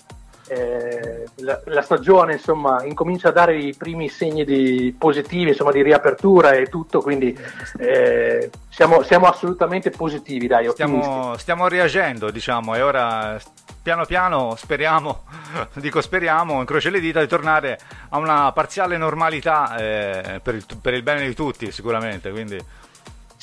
eh, 0.50 1.26
la, 1.38 1.60
la 1.66 1.82
stagione 1.82 2.34
insomma 2.34 2.84
incomincia 2.84 3.30
a 3.30 3.32
dare 3.32 3.58
i 3.58 3.74
primi 3.76 4.10
segni 4.10 4.46
di 4.46 4.96
positivi, 4.96 5.50
insomma 5.50 5.72
di 5.72 5.82
riapertura 5.82 6.52
e 6.52 6.68
tutto, 6.68 7.02
quindi 7.02 7.36
eh, 7.80 8.52
siamo, 8.70 9.02
siamo 9.02 9.26
assolutamente 9.26 9.90
positivi, 9.90 10.46
dai. 10.46 10.70
Stiamo, 10.70 11.36
stiamo 11.38 11.68
reagendo, 11.68 12.30
diciamo, 12.30 12.76
e 12.76 12.84
ora 12.84 13.42
piano 13.82 14.06
piano 14.06 14.54
speriamo, 14.56 15.24
dico 15.74 16.02
speriamo, 16.02 16.60
incrocio 16.60 16.92
le 16.92 17.00
dita 17.00 17.20
di 17.20 17.28
tornare 17.28 17.80
a 18.10 18.20
una 18.20 18.52
parziale 18.52 18.96
normalità 18.96 19.76
eh, 19.76 20.40
per, 20.40 20.54
il, 20.54 20.66
per 20.80 20.94
il 20.94 21.02
bene 21.02 21.26
di 21.26 21.34
tutti, 21.34 21.72
sicuramente. 21.72 22.30
Quindi. 22.30 22.82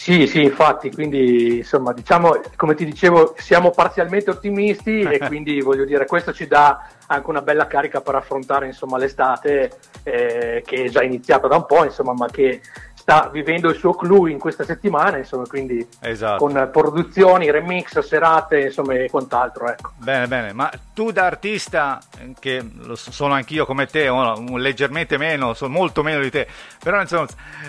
Sì, 0.00 0.26
sì, 0.26 0.40
infatti, 0.44 0.90
quindi 0.90 1.58
insomma, 1.58 1.92
diciamo, 1.92 2.40
come 2.56 2.74
ti 2.74 2.86
dicevo, 2.86 3.34
siamo 3.36 3.70
parzialmente 3.70 4.30
ottimisti 4.30 5.00
e 5.00 5.18
quindi 5.28 5.60
voglio 5.60 5.84
dire, 5.84 6.06
questo 6.06 6.32
ci 6.32 6.46
dà 6.46 6.88
anche 7.06 7.28
una 7.28 7.42
bella 7.42 7.66
carica 7.66 8.00
per 8.00 8.14
affrontare 8.14 8.64
insomma 8.64 8.96
l'estate 8.96 9.70
eh, 10.02 10.62
che 10.64 10.84
è 10.84 10.88
già 10.88 11.02
iniziata 11.02 11.48
da 11.48 11.56
un 11.56 11.66
po', 11.66 11.84
insomma, 11.84 12.14
ma 12.14 12.28
che 12.28 12.62
sta 13.00 13.30
vivendo 13.32 13.70
il 13.70 13.76
suo 13.76 13.94
clou 13.94 14.26
in 14.26 14.38
questa 14.38 14.62
settimana, 14.62 15.16
insomma, 15.16 15.46
quindi 15.46 15.86
Esatto. 16.00 16.44
con 16.44 16.68
produzioni, 16.70 17.50
remix, 17.50 17.98
serate, 18.00 18.60
insomma, 18.60 18.92
e 18.94 19.08
quant'altro, 19.08 19.68
ecco. 19.68 19.92
Bene, 19.96 20.26
bene, 20.28 20.52
ma 20.52 20.70
tu 20.92 21.10
da 21.10 21.24
artista, 21.24 21.98
che 22.38 22.62
lo 22.82 22.94
so- 22.96 23.10
sono 23.10 23.32
anch'io 23.32 23.64
come 23.64 23.86
te, 23.86 24.06
no, 24.06 24.56
leggermente 24.58 25.16
meno, 25.16 25.54
sono 25.54 25.72
molto 25.72 26.02
meno 26.02 26.20
di 26.20 26.30
te, 26.30 26.46
però 26.82 27.00
insomma, 27.00 27.26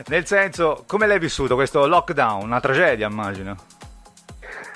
nel 0.07 0.25
senso, 0.25 0.83
come 0.85 1.07
l'hai 1.07 1.19
vissuto 1.19 1.55
questo 1.55 1.87
lockdown? 1.87 2.43
Una 2.43 2.59
tragedia, 2.59 3.07
immagino. 3.07 3.55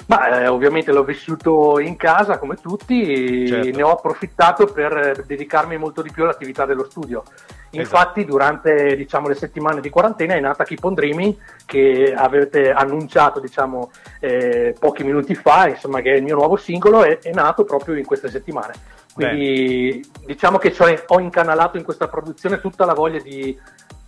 Ma 0.07 0.39
eh, 0.41 0.47
ovviamente 0.47 0.91
l'ho 0.91 1.03
vissuto 1.03 1.79
in 1.79 1.95
casa 1.97 2.37
come 2.37 2.55
tutti, 2.55 3.47
Certo. 3.47 3.75
ne 3.75 3.83
ho 3.83 3.91
approfittato 3.91 4.67
per 4.67 4.95
eh, 4.95 5.23
dedicarmi 5.25 5.77
molto 5.77 6.01
di 6.01 6.11
più 6.11 6.23
all'attività 6.23 6.65
dello 6.65 6.85
studio. 6.87 7.23
Esatto. 7.69 7.77
Infatti, 7.77 8.25
durante 8.25 8.95
diciamo, 8.95 9.27
le 9.27 9.35
settimane 9.35 9.81
di 9.81 9.89
quarantena 9.89 10.35
è 10.35 10.39
nata 10.39 10.63
Keep 10.63 10.83
on 10.83 10.93
Dreaming, 10.93 11.35
che 11.65 12.13
avete 12.15 12.71
annunciato 12.71 13.39
diciamo, 13.39 13.91
eh, 14.19 14.75
pochi 14.79 15.03
minuti 15.03 15.35
fa, 15.35 15.67
insomma, 15.67 16.01
che 16.01 16.13
è 16.13 16.17
il 16.17 16.23
mio 16.23 16.35
nuovo 16.35 16.55
singolo, 16.55 17.03
è, 17.03 17.19
è 17.19 17.31
nato 17.31 17.63
proprio 17.63 17.95
in 17.95 18.05
queste 18.05 18.29
settimane. 18.29 18.73
Quindi 19.15 20.05
diciamo 20.25 20.57
che 20.57 20.73
cioè, 20.73 21.05
ho 21.07 21.19
incanalato 21.21 21.77
in 21.77 21.85
questa 21.85 22.09
produzione 22.09 22.59
tutta 22.59 22.83
la 22.83 22.93
voglia 22.93 23.19
di, 23.19 23.57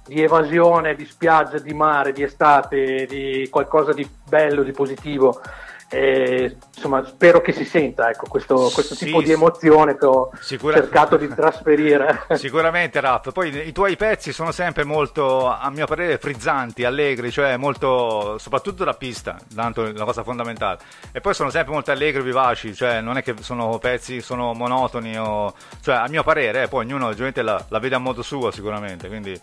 di 0.05 0.21
evasione, 0.21 0.95
di 0.95 1.05
spiaggia, 1.05 1.59
di 1.59 1.73
mare, 1.73 2.11
di 2.11 2.23
estate, 2.23 3.05
di 3.05 3.47
qualcosa 3.49 3.93
di 3.93 4.05
bello, 4.27 4.63
di 4.63 4.71
positivo. 4.73 5.41
E, 5.89 6.57
insomma, 6.75 7.05
spero 7.05 7.39
che 7.41 7.53
si 7.53 7.63
senta 7.63 8.09
ecco, 8.09 8.27
questo, 8.27 8.69
questo 8.73 8.93
Sì, 8.93 9.05
tipo 9.05 9.21
di 9.21 9.31
emozione 9.31 9.97
che 9.97 10.05
ho 10.05 10.31
cercato 10.41 11.15
di 11.15 11.27
trasferire. 11.33 12.25
Sicuramente 12.33 12.99
Raff, 12.99 13.31
poi 13.31 13.67
i 13.67 13.71
tuoi 13.71 13.95
pezzi 13.95 14.33
sono 14.33 14.51
sempre 14.51 14.83
molto, 14.83 15.47
a 15.47 15.69
mio 15.69 15.85
parere, 15.85 16.17
frizzanti, 16.17 16.83
allegri, 16.83 17.31
cioè 17.31 17.55
molto, 17.55 18.37
soprattutto 18.37 18.83
da 18.83 18.93
pista, 18.95 19.37
tanto 19.55 19.85
è 19.85 19.93
la 19.93 20.03
cosa 20.03 20.23
fondamentale. 20.23 20.79
E 21.13 21.21
poi 21.21 21.33
sono 21.33 21.49
sempre 21.49 21.73
molto 21.73 21.91
allegri, 21.91 22.21
vivaci, 22.21 22.75
cioè 22.75 22.99
non 22.99 23.15
è 23.17 23.23
che 23.23 23.35
sono 23.39 23.77
pezzi, 23.77 24.21
sono 24.21 24.53
monotoni, 24.53 25.17
o, 25.17 25.53
cioè 25.81 25.95
a 25.95 26.07
mio 26.09 26.23
parere, 26.23 26.63
eh, 26.63 26.67
poi 26.67 26.83
ognuno 26.83 27.07
ovviamente 27.07 27.41
la, 27.41 27.63
la 27.69 27.79
vede 27.79 27.95
a 27.95 27.99
modo 27.99 28.21
suo 28.21 28.51
sicuramente, 28.51 29.07
quindi 29.07 29.39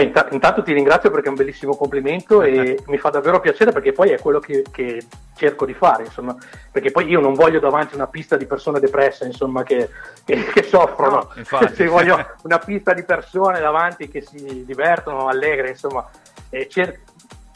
Beh, 0.00 0.06
inta- 0.06 0.28
intanto 0.30 0.62
ti 0.62 0.72
ringrazio 0.72 1.10
perché 1.10 1.26
è 1.26 1.30
un 1.30 1.36
bellissimo 1.36 1.76
complimento 1.76 2.42
e 2.42 2.82
mi 2.86 2.96
fa 2.96 3.10
davvero 3.10 3.38
piacere 3.38 3.70
perché 3.70 3.92
poi 3.92 4.10
è 4.10 4.18
quello 4.18 4.40
che, 4.40 4.64
che 4.70 5.04
cerco 5.36 5.66
di 5.66 5.74
fare, 5.74 6.04
insomma, 6.04 6.34
perché 6.70 6.90
poi 6.90 7.06
io 7.06 7.20
non 7.20 7.34
voglio 7.34 7.60
davanti 7.60 7.94
una 7.94 8.06
pista 8.06 8.36
di 8.36 8.46
persone 8.46 8.80
depresse, 8.80 9.26
insomma, 9.26 9.62
che, 9.62 9.90
che, 10.24 10.44
che 10.44 10.62
soffrono, 10.62 11.08
No. 11.10 11.68
Se 11.74 11.86
voglio 11.86 12.34
una 12.42 12.58
pista 12.58 12.94
di 12.94 13.02
persone 13.04 13.60
davanti 13.60 14.08
che 14.08 14.22
si 14.22 14.64
divertono, 14.64 15.28
allegre, 15.28 15.68
insomma, 15.70 16.08
e 16.48 16.66
cer- 16.68 16.98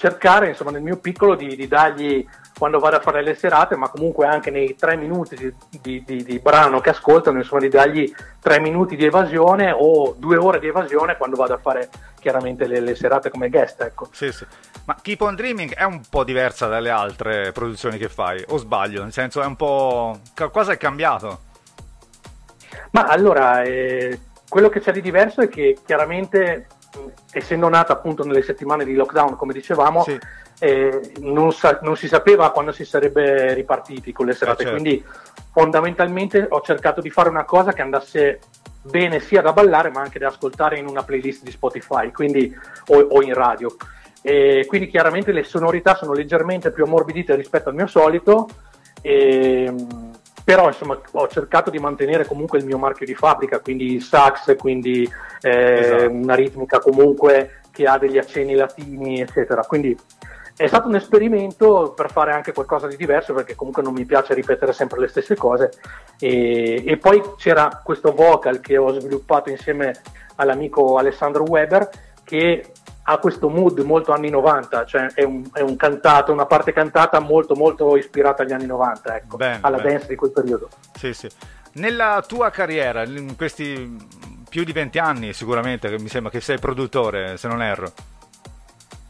cercare, 0.04 0.48
insomma, 0.48 0.70
nel 0.70 0.82
mio 0.82 0.98
piccolo 0.98 1.34
di, 1.34 1.56
di 1.56 1.66
dargli 1.66 2.26
quando 2.58 2.78
vado 2.78 2.96
a 2.96 3.00
fare 3.00 3.22
le 3.22 3.34
serate, 3.34 3.74
ma 3.74 3.88
comunque 3.88 4.26
anche 4.26 4.50
nei 4.50 4.76
tre 4.76 4.96
minuti 4.96 5.34
di, 5.80 6.04
di- 6.04 6.24
di- 6.24 6.38
brano 6.40 6.80
che 6.80 6.90
ascoltano, 6.90 7.38
insomma, 7.38 7.62
di 7.62 7.68
dargli 7.70 8.14
tre 8.38 8.60
minuti 8.60 8.96
di 8.96 9.06
evasione 9.06 9.72
o 9.74 10.14
due 10.18 10.36
ore 10.36 10.60
di 10.60 10.66
evasione 10.66 11.16
quando 11.16 11.36
vado 11.36 11.54
a 11.54 11.58
fare 11.58 11.88
chiaramente 12.20 12.66
le, 12.66 12.80
le 12.80 12.94
serate 12.94 13.30
come 13.30 13.48
guest, 13.48 13.80
ecco. 13.80 14.08
Sì, 14.12 14.30
sì. 14.30 14.46
Ma 14.84 14.94
Keep 15.00 15.22
on 15.22 15.34
Dreaming 15.34 15.74
è 15.74 15.84
un 15.84 16.02
po' 16.08 16.22
diversa 16.22 16.66
dalle 16.66 16.90
altre 16.90 17.50
produzioni 17.52 17.96
che 17.96 18.10
fai, 18.10 18.44
o 18.48 18.58
sbaglio? 18.58 19.02
Nel 19.02 19.12
senso 19.12 19.40
è 19.40 19.46
un 19.46 19.56
po'... 19.56 20.20
qualcosa 20.36 20.72
è 20.72 20.76
cambiato. 20.76 21.40
Ma 22.90 23.06
allora, 23.06 23.62
eh, 23.62 24.20
quello 24.48 24.68
che 24.68 24.80
c'è 24.80 24.92
di 24.92 25.00
diverso 25.00 25.40
è 25.40 25.48
che 25.48 25.78
chiaramente, 25.84 26.66
essendo 27.32 27.68
nata 27.68 27.92
appunto 27.92 28.24
nelle 28.24 28.42
settimane 28.42 28.84
di 28.84 28.94
lockdown, 28.94 29.36
come 29.36 29.52
dicevamo, 29.52 30.02
Sì. 30.02 30.18
eh, 30.60 31.12
non, 31.20 31.52
sa- 31.52 31.78
non 31.82 31.96
si 31.96 32.08
sapeva 32.08 32.50
quando 32.50 32.72
si 32.72 32.84
sarebbe 32.84 33.54
ripartiti 33.54 34.12
con 34.12 34.26
le 34.26 34.34
serate, 34.34 34.62
Eh, 34.62 34.66
certo. 34.66 34.80
quindi 34.80 35.04
fondamentalmente 35.52 36.46
ho 36.48 36.60
cercato 36.60 37.00
di 37.00 37.10
fare 37.10 37.28
una 37.28 37.44
cosa 37.44 37.72
che 37.72 37.82
andasse 37.82 38.40
bene 38.82 39.20
sia 39.20 39.40
da 39.40 39.52
ballare 39.52 39.90
ma 39.90 40.00
anche 40.02 40.18
da 40.18 40.28
ascoltare 40.28 40.78
in 40.78 40.86
una 40.86 41.02
playlist 41.02 41.42
di 41.42 41.50
Spotify 41.50 42.10
quindi, 42.10 42.54
o, 42.88 42.98
o 42.98 43.22
in 43.22 43.32
radio. 43.34 43.74
E 44.20 44.64
quindi 44.66 44.88
chiaramente 44.88 45.32
le 45.32 45.42
sonorità 45.44 45.94
sono 45.94 46.12
leggermente 46.12 46.70
più 46.70 46.84
ammorbidite 46.84 47.34
rispetto 47.34 47.68
al 47.68 47.74
mio 47.74 47.86
solito, 47.86 48.48
ehm, 49.02 50.10
però 50.44 50.66
insomma 50.68 51.00
ho 51.12 51.26
cercato 51.28 51.70
di 51.70 51.78
mantenere 51.78 52.26
comunque 52.26 52.58
il 52.58 52.66
mio 52.66 52.76
marchio 52.76 53.06
di 53.06 53.14
fabbrica, 53.14 53.60
quindi 53.60 53.98
sax, 53.98 54.54
quindi 54.56 55.10
eh, 55.40 55.78
Esatto. 55.78 56.10
una 56.10 56.34
ritmica 56.34 56.78
comunque 56.78 57.62
che 57.70 57.86
ha 57.86 57.98
degli 57.98 58.18
accenni 58.18 58.54
latini, 58.54 59.20
eccetera. 59.20 59.62
Quindi 59.62 59.98
è 60.56 60.66
stato 60.68 60.86
un 60.86 60.94
esperimento 60.94 61.92
per 61.96 62.12
fare 62.12 62.32
anche 62.32 62.52
qualcosa 62.52 62.86
di 62.86 62.96
diverso 62.96 63.32
perché 63.32 63.56
comunque 63.56 63.82
non 63.82 63.92
mi 63.92 64.04
piace 64.04 64.34
ripetere 64.34 64.72
sempre 64.72 65.00
le 65.00 65.08
stesse 65.08 65.34
cose 65.34 65.72
e, 66.20 66.84
e 66.86 66.96
poi 66.96 67.20
c'era 67.36 67.80
questo 67.82 68.12
vocal 68.12 68.60
che 68.60 68.76
ho 68.76 68.92
sviluppato 69.00 69.50
insieme 69.50 70.00
all'amico 70.36 70.96
Alessandro 70.96 71.42
Weber 71.42 71.88
che 72.22 72.66
ha 73.06 73.18
questo 73.18 73.48
mood 73.48 73.78
molto 73.80 74.12
anni 74.12 74.30
90, 74.30 74.84
cioè 74.86 75.06
è 75.14 75.22
un, 75.24 75.44
è 75.52 75.60
un 75.60 75.76
cantato, 75.76 76.32
una 76.32 76.46
parte 76.46 76.72
cantata 76.72 77.20
molto 77.20 77.54
molto 77.54 77.96
ispirata 77.96 78.42
agli 78.42 78.52
anni 78.52 78.66
90, 78.66 79.16
ecco, 79.16 79.36
Bene, 79.36 79.58
alla 79.60 79.76
bene. 79.76 79.90
dance 79.90 80.06
di 80.06 80.14
quel 80.16 80.30
periodo. 80.30 80.68
Sì, 80.96 81.12
sì. 81.12 81.28
Nella 81.72 82.24
tua 82.26 82.50
carriera, 82.50 83.04
in 83.04 83.36
questi 83.36 83.96
più 84.48 84.64
di 84.64 84.72
20 84.72 84.98
anni 84.98 85.32
sicuramente, 85.32 85.90
che 85.90 85.98
mi 85.98 86.08
sembra 86.08 86.30
che 86.30 86.40
sei 86.40 86.58
produttore, 86.58 87.36
se 87.36 87.48
non 87.48 87.62
erro. 87.62 87.92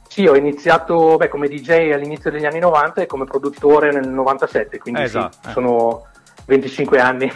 Sì, 0.09 0.26
ho 0.26 0.35
iniziato 0.35 1.16
beh, 1.16 1.28
come 1.28 1.48
DJ 1.48 1.90
all'inizio 1.92 2.30
degli 2.30 2.46
anni 2.46 2.61
90 2.61 3.02
e 3.02 3.07
come 3.07 3.24
produttore 3.24 3.92
nel 3.92 4.09
97, 4.09 4.78
quindi 4.78 5.00
sì, 5.00 5.07
Esatto, 5.07 5.48
eh. 5.48 5.52
sono 5.52 6.07
25 6.46 7.00
anni. 7.00 7.33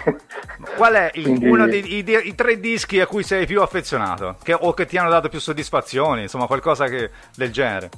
Qual 0.76 0.92
è 0.94 1.10
il- 1.14 1.22
Quindi- 1.22 1.48
uno 1.48 1.66
dei 1.66 1.96
i, 1.98 2.04
i 2.28 2.34
tre 2.34 2.60
dischi 2.60 3.00
a 3.00 3.06
cui 3.06 3.22
sei 3.22 3.46
più 3.46 3.62
affezionato? 3.62 4.36
Che- 4.42 4.52
o 4.58 4.72
che 4.74 4.86
ti 4.86 4.96
hanno 4.98 5.10
dato 5.10 5.28
più 5.28 5.40
soddisfazioni? 5.40 6.22
Insomma, 6.22 6.46
qualcosa 6.46 6.86
che- 6.86 7.10
del 7.34 7.50
genere. 7.50 7.90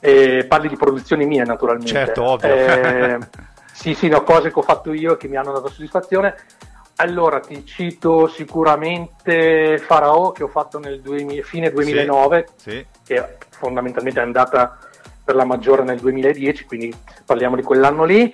Eh, 0.00 0.46
parli 0.48 0.68
di 0.68 0.76
produzioni 0.76 1.26
mie, 1.26 1.44
naturalmente. 1.44 1.90
Certo, 1.92 2.22
ovvio. 2.24 2.48
Eh, 2.54 3.18
sì, 3.72 3.94
sì, 3.94 4.08
no, 4.08 4.22
cose 4.22 4.50
che 4.52 4.58
ho 4.58 4.62
fatto 4.62 4.92
io 4.92 5.14
e 5.14 5.16
che 5.16 5.28
mi 5.28 5.36
hanno 5.36 5.52
dato 5.52 5.68
soddisfazione. 5.68 6.34
Allora, 6.96 7.40
ti 7.40 7.64
cito 7.64 8.26
sicuramente 8.28 9.78
Farao, 9.78 10.32
che 10.32 10.42
ho 10.42 10.48
fatto 10.48 10.78
nel 10.78 11.00
2000 11.00 11.42
fine 11.42 11.70
2009, 11.70 12.46
Sì. 12.56 12.84
che 13.06 13.36
fondamentalmente 13.50 14.20
è 14.20 14.22
andata 14.22 14.78
per 15.24 15.34
la 15.34 15.44
maggiore 15.44 15.82
nel 15.82 15.98
2010, 15.98 16.64
quindi 16.64 16.94
parliamo 17.24 17.56
di 17.56 17.62
quell'anno 17.62 18.04
lì. 18.04 18.30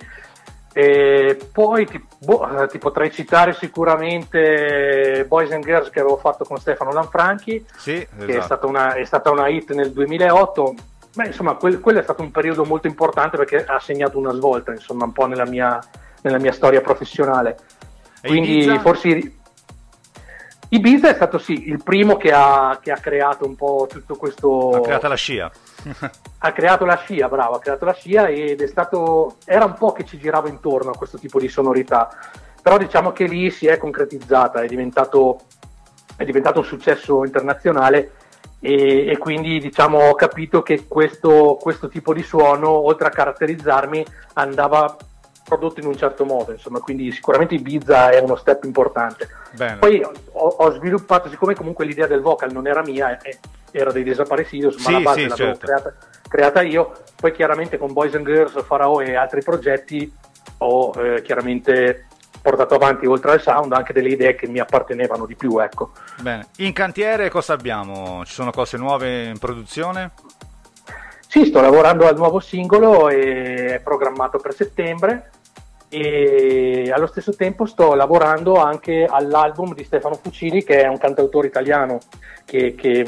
E 0.79 1.35
poi 1.51 1.87
ti, 1.87 1.99
boh, 2.19 2.61
eh, 2.61 2.67
ti 2.67 2.77
potrei 2.77 3.09
citare 3.11 3.53
sicuramente 3.53 5.25
Boys 5.27 5.49
and 5.51 5.63
Girls 5.65 5.89
che 5.89 6.01
avevo 6.01 6.17
fatto 6.17 6.43
con 6.43 6.57
Stefano 6.59 6.91
Lanfranchi, 6.91 7.65
Sì, 7.77 7.93
che 7.93 8.07
è 8.25 8.29
esatto. 8.29 8.43
stata, 8.43 8.67
una, 8.67 8.93
è 8.93 9.03
stata 9.03 9.31
una 9.31 9.47
hit 9.47 9.73
nel 9.73 9.91
2008. 9.91 10.75
Beh, 11.15 11.25
insomma, 11.25 11.55
quel- 11.55 11.79
quello 11.79 11.97
è 11.97 12.03
stato 12.03 12.21
un 12.21 12.29
periodo 12.29 12.63
molto 12.63 12.85
importante 12.85 13.37
perché 13.37 13.65
ha 13.65 13.79
segnato 13.79 14.19
una 14.19 14.33
svolta, 14.33 14.71
insomma, 14.71 15.05
un 15.05 15.13
po' 15.13 15.25
nella 15.25 15.47
mia, 15.47 15.79
nella 16.21 16.37
mia 16.37 16.51
storia 16.51 16.81
professionale. 16.81 17.57
Quindi 18.21 18.77
forse 18.77 19.36
Ibiza 20.69 21.09
è 21.09 21.13
stato 21.13 21.37
sì 21.37 21.69
il 21.69 21.81
primo 21.81 22.17
che 22.17 22.31
ha, 22.33 22.77
che 22.81 22.91
ha 22.91 22.97
creato 22.97 23.45
un 23.45 23.55
po' 23.55 23.87
tutto 23.89 24.15
questo. 24.15 24.71
Ha 24.71 24.81
creato 24.81 25.07
la 25.07 25.15
scia. 25.15 25.49
ha 26.39 26.51
creato 26.51 26.83
la 26.85 26.97
scia, 26.97 27.29
bravo, 27.29 27.55
ha 27.55 27.59
creato 27.59 27.85
la 27.85 27.93
scia 27.93 28.27
ed 28.27 28.61
è 28.61 28.67
stato. 28.67 29.37
Era 29.45 29.65
un 29.65 29.73
po' 29.73 29.93
che 29.93 30.03
ci 30.03 30.17
girava 30.17 30.49
intorno 30.49 30.91
a 30.91 30.97
questo 30.97 31.17
tipo 31.17 31.39
di 31.39 31.47
sonorità. 31.47 32.09
Però 32.61 32.77
diciamo 32.77 33.13
che 33.13 33.25
lì 33.25 33.49
si 33.49 33.65
è 33.65 33.77
concretizzata, 33.77 34.61
è 34.61 34.67
diventato, 34.67 35.39
è 36.17 36.25
diventato 36.25 36.59
un 36.59 36.65
successo 36.65 37.23
internazionale 37.23 38.11
e, 38.59 39.07
e 39.07 39.17
quindi 39.17 39.59
diciamo 39.59 40.09
ho 40.09 40.15
capito 40.15 40.63
che 40.63 40.85
questo, 40.85 41.57
questo 41.61 41.87
tipo 41.87 42.13
di 42.13 42.23
suono, 42.23 42.69
oltre 42.69 43.07
a 43.07 43.11
caratterizzarmi, 43.11 44.05
andava 44.33 44.97
prodotto 45.47 45.79
in 45.79 45.87
un 45.87 45.95
certo 45.95 46.25
modo, 46.25 46.51
insomma, 46.51 46.79
quindi 46.79 47.09
sicuramente 47.11 47.55
Ibiza 47.55 48.09
è 48.09 48.19
uno 48.19 48.35
step 48.35 48.65
importante. 48.65 49.29
Bene. 49.53 49.77
Poi 49.77 50.03
ho, 50.03 50.47
ho 50.47 50.71
sviluppato, 50.71 51.29
siccome 51.29 51.55
comunque 51.55 51.85
l'idea 51.85 52.05
del 52.05 52.19
vocal 52.19 52.51
non 52.51 52.67
era 52.67 52.81
mia, 52.81 53.17
eh, 53.21 53.39
era 53.71 53.91
dei 53.91 54.03
Desaparecidos, 54.03 54.75
ma 54.77 54.81
Sì, 54.83 54.91
la 54.91 54.99
base 54.99 55.21
sì, 55.21 55.27
l'avevo 55.27 55.49
certo. 55.51 55.65
creata, 55.65 55.93
creata 56.27 56.61
io, 56.61 56.91
poi 57.15 57.31
chiaramente 57.31 57.77
con 57.77 57.93
Boys 57.93 58.13
and 58.15 58.25
Girls, 58.25 58.61
Farao 58.63 58.99
e 58.99 59.15
altri 59.15 59.41
progetti 59.41 60.13
ho 60.59 60.91
eh, 60.97 61.21
chiaramente 61.21 62.07
portato 62.41 62.75
avanti 62.75 63.05
oltre 63.05 63.31
al 63.31 63.41
sound 63.41 63.71
anche 63.71 63.93
delle 63.93 64.09
idee 64.09 64.35
che 64.35 64.47
mi 64.47 64.59
appartenevano 64.59 65.25
di 65.25 65.35
più, 65.35 65.59
ecco. 65.59 65.91
Bene. 66.21 66.47
In 66.57 66.73
cantiere 66.73 67.29
cosa 67.29 67.53
abbiamo? 67.53 68.23
Ci 68.25 68.33
sono 68.33 68.51
cose 68.51 68.77
nuove 68.77 69.25
in 69.25 69.37
produzione? 69.37 70.11
Sì, 71.29 71.45
sto 71.45 71.59
lavorando 71.61 72.07
al 72.07 72.15
nuovo 72.15 72.39
singolo 72.39 73.09
e 73.09 73.75
è 73.75 73.79
programmato 73.81 74.39
per 74.39 74.53
settembre 74.53 75.31
e 75.89 76.91
allo 76.93 77.07
stesso 77.07 77.33
tempo 77.33 77.65
sto 77.65 77.93
lavorando 77.93 78.55
anche 78.55 79.05
all'album 79.09 79.73
di 79.73 79.85
Stefano 79.85 80.15
Fucili 80.15 80.63
che 80.63 80.81
è 80.81 80.87
un 80.87 80.97
cantautore 80.97 81.47
italiano 81.47 81.99
che, 82.43 82.75
che, 82.75 83.05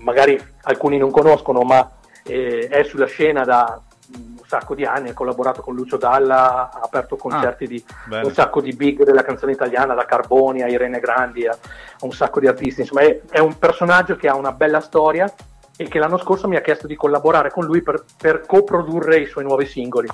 magari 0.00 0.40
alcuni 0.62 0.98
non 0.98 1.10
conoscono 1.10 1.60
ma 1.60 1.88
eh, 2.24 2.66
è 2.68 2.82
sulla 2.82 3.06
scena 3.06 3.44
da 3.44 3.80
un 4.08 4.44
sacco 4.46 4.74
di 4.74 4.84
anni, 4.84 5.08
ha 5.08 5.14
collaborato 5.14 5.60
con 5.60 5.74
Lucio 5.74 5.96
Dalla, 5.96 6.70
ha 6.70 6.80
aperto 6.80 7.16
concerti 7.16 7.66
di 7.66 7.84
bene. 8.06 8.26
un 8.26 8.32
sacco 8.32 8.60
di 8.60 8.72
big 8.72 9.02
della 9.02 9.22
canzone 9.22 9.52
italiana, 9.52 9.94
da 9.94 10.04
Carboni 10.04 10.62
a 10.62 10.68
Irene 10.68 11.00
Grandi 11.00 11.46
a, 11.46 11.52
a 11.52 12.04
un 12.04 12.12
sacco 12.12 12.38
di 12.38 12.46
artisti, 12.46 12.82
insomma 12.82 13.00
è, 13.00 13.20
è 13.28 13.38
un 13.40 13.58
personaggio 13.58 14.16
che 14.16 14.28
ha 14.28 14.36
una 14.36 14.52
bella 14.52 14.80
storia 14.80 15.32
e 15.76 15.88
che 15.88 15.98
l'anno 15.98 16.16
scorso 16.16 16.48
mi 16.48 16.56
ha 16.56 16.62
chiesto 16.62 16.86
di 16.86 16.96
collaborare 16.96 17.50
con 17.50 17.64
lui 17.64 17.82
per, 17.82 18.02
per 18.16 18.46
coprodurre 18.46 19.18
i 19.18 19.26
suoi 19.26 19.44
nuovi 19.44 19.66
singoli. 19.66 20.08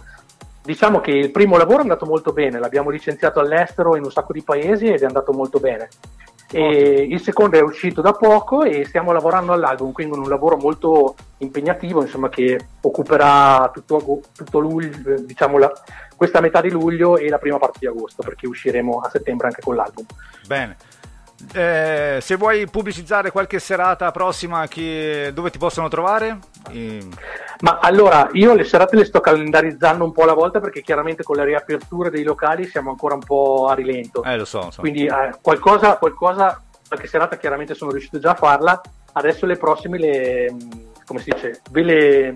Diciamo 0.64 1.00
che 1.00 1.10
il 1.10 1.32
primo 1.32 1.56
lavoro 1.56 1.78
è 1.78 1.82
andato 1.82 2.06
molto 2.06 2.32
bene, 2.32 2.60
l'abbiamo 2.60 2.90
licenziato 2.90 3.40
all'estero 3.40 3.96
in 3.96 4.04
un 4.04 4.12
sacco 4.12 4.32
di 4.32 4.42
paesi 4.42 4.86
ed 4.86 5.02
è 5.02 5.06
andato 5.06 5.32
molto 5.32 5.58
bene. 5.58 5.88
E 6.54 7.06
il 7.08 7.20
secondo 7.20 7.56
è 7.56 7.62
uscito 7.62 8.00
da 8.00 8.12
poco 8.12 8.62
e 8.62 8.84
stiamo 8.84 9.10
lavorando 9.12 9.52
all'album, 9.52 9.90
quindi 9.90 10.16
un 10.16 10.28
lavoro 10.28 10.56
molto 10.56 11.16
impegnativo, 11.38 12.02
insomma, 12.02 12.28
che 12.28 12.60
occuperà 12.82 13.70
tutto, 13.72 14.20
tutto 14.36 14.58
luglio, 14.58 15.18
diciamo 15.22 15.58
la- 15.58 15.72
questa 16.14 16.40
metà 16.40 16.60
di 16.60 16.70
luglio 16.70 17.16
e 17.16 17.28
la 17.28 17.38
prima 17.38 17.58
parte 17.58 17.78
di 17.80 17.86
agosto, 17.86 18.22
perché 18.22 18.46
usciremo 18.46 19.00
a 19.00 19.08
settembre 19.08 19.48
anche 19.48 19.62
con 19.62 19.74
l'album. 19.74 20.04
Bene. 20.46 20.76
Eh, 21.54 22.18
se 22.20 22.36
vuoi 22.36 22.68
pubblicizzare 22.68 23.32
qualche 23.32 23.58
serata 23.58 24.12
prossima, 24.12 24.66
chi- 24.68 25.32
dove 25.32 25.50
ti 25.50 25.58
possono 25.58 25.88
trovare? 25.88 26.38
Ma 27.60 27.78
allora, 27.80 28.28
io 28.32 28.54
le 28.54 28.64
serate 28.64 28.96
le 28.96 29.04
sto 29.04 29.20
calendarizzando 29.20 30.04
un 30.04 30.12
po' 30.12 30.22
alla 30.22 30.34
volta 30.34 30.60
perché 30.60 30.80
chiaramente 30.82 31.22
con 31.22 31.36
le 31.36 31.44
riaperture 31.44 32.10
dei 32.10 32.24
locali 32.24 32.66
siamo 32.66 32.90
ancora 32.90 33.14
un 33.14 33.22
po' 33.24 33.68
a 33.68 33.74
rilento. 33.74 34.22
Eh, 34.24 34.36
lo 34.36 34.44
so. 34.44 34.70
so. 34.70 34.80
Quindi 34.80 35.06
eh, 35.06 35.30
qualcosa, 35.40 35.96
qualcosa, 35.96 36.60
qualche 36.88 37.06
serata 37.06 37.36
chiaramente 37.36 37.74
sono 37.74 37.90
riuscito 37.90 38.18
già 38.18 38.30
a 38.32 38.34
farla, 38.34 38.80
adesso 39.12 39.46
le 39.46 39.56
prossime 39.56 39.98
le, 39.98 40.52
mh, 40.52 41.04
come 41.06 41.20
si 41.20 41.30
dice, 41.30 41.60
ve 41.70 41.82
le 41.82 42.34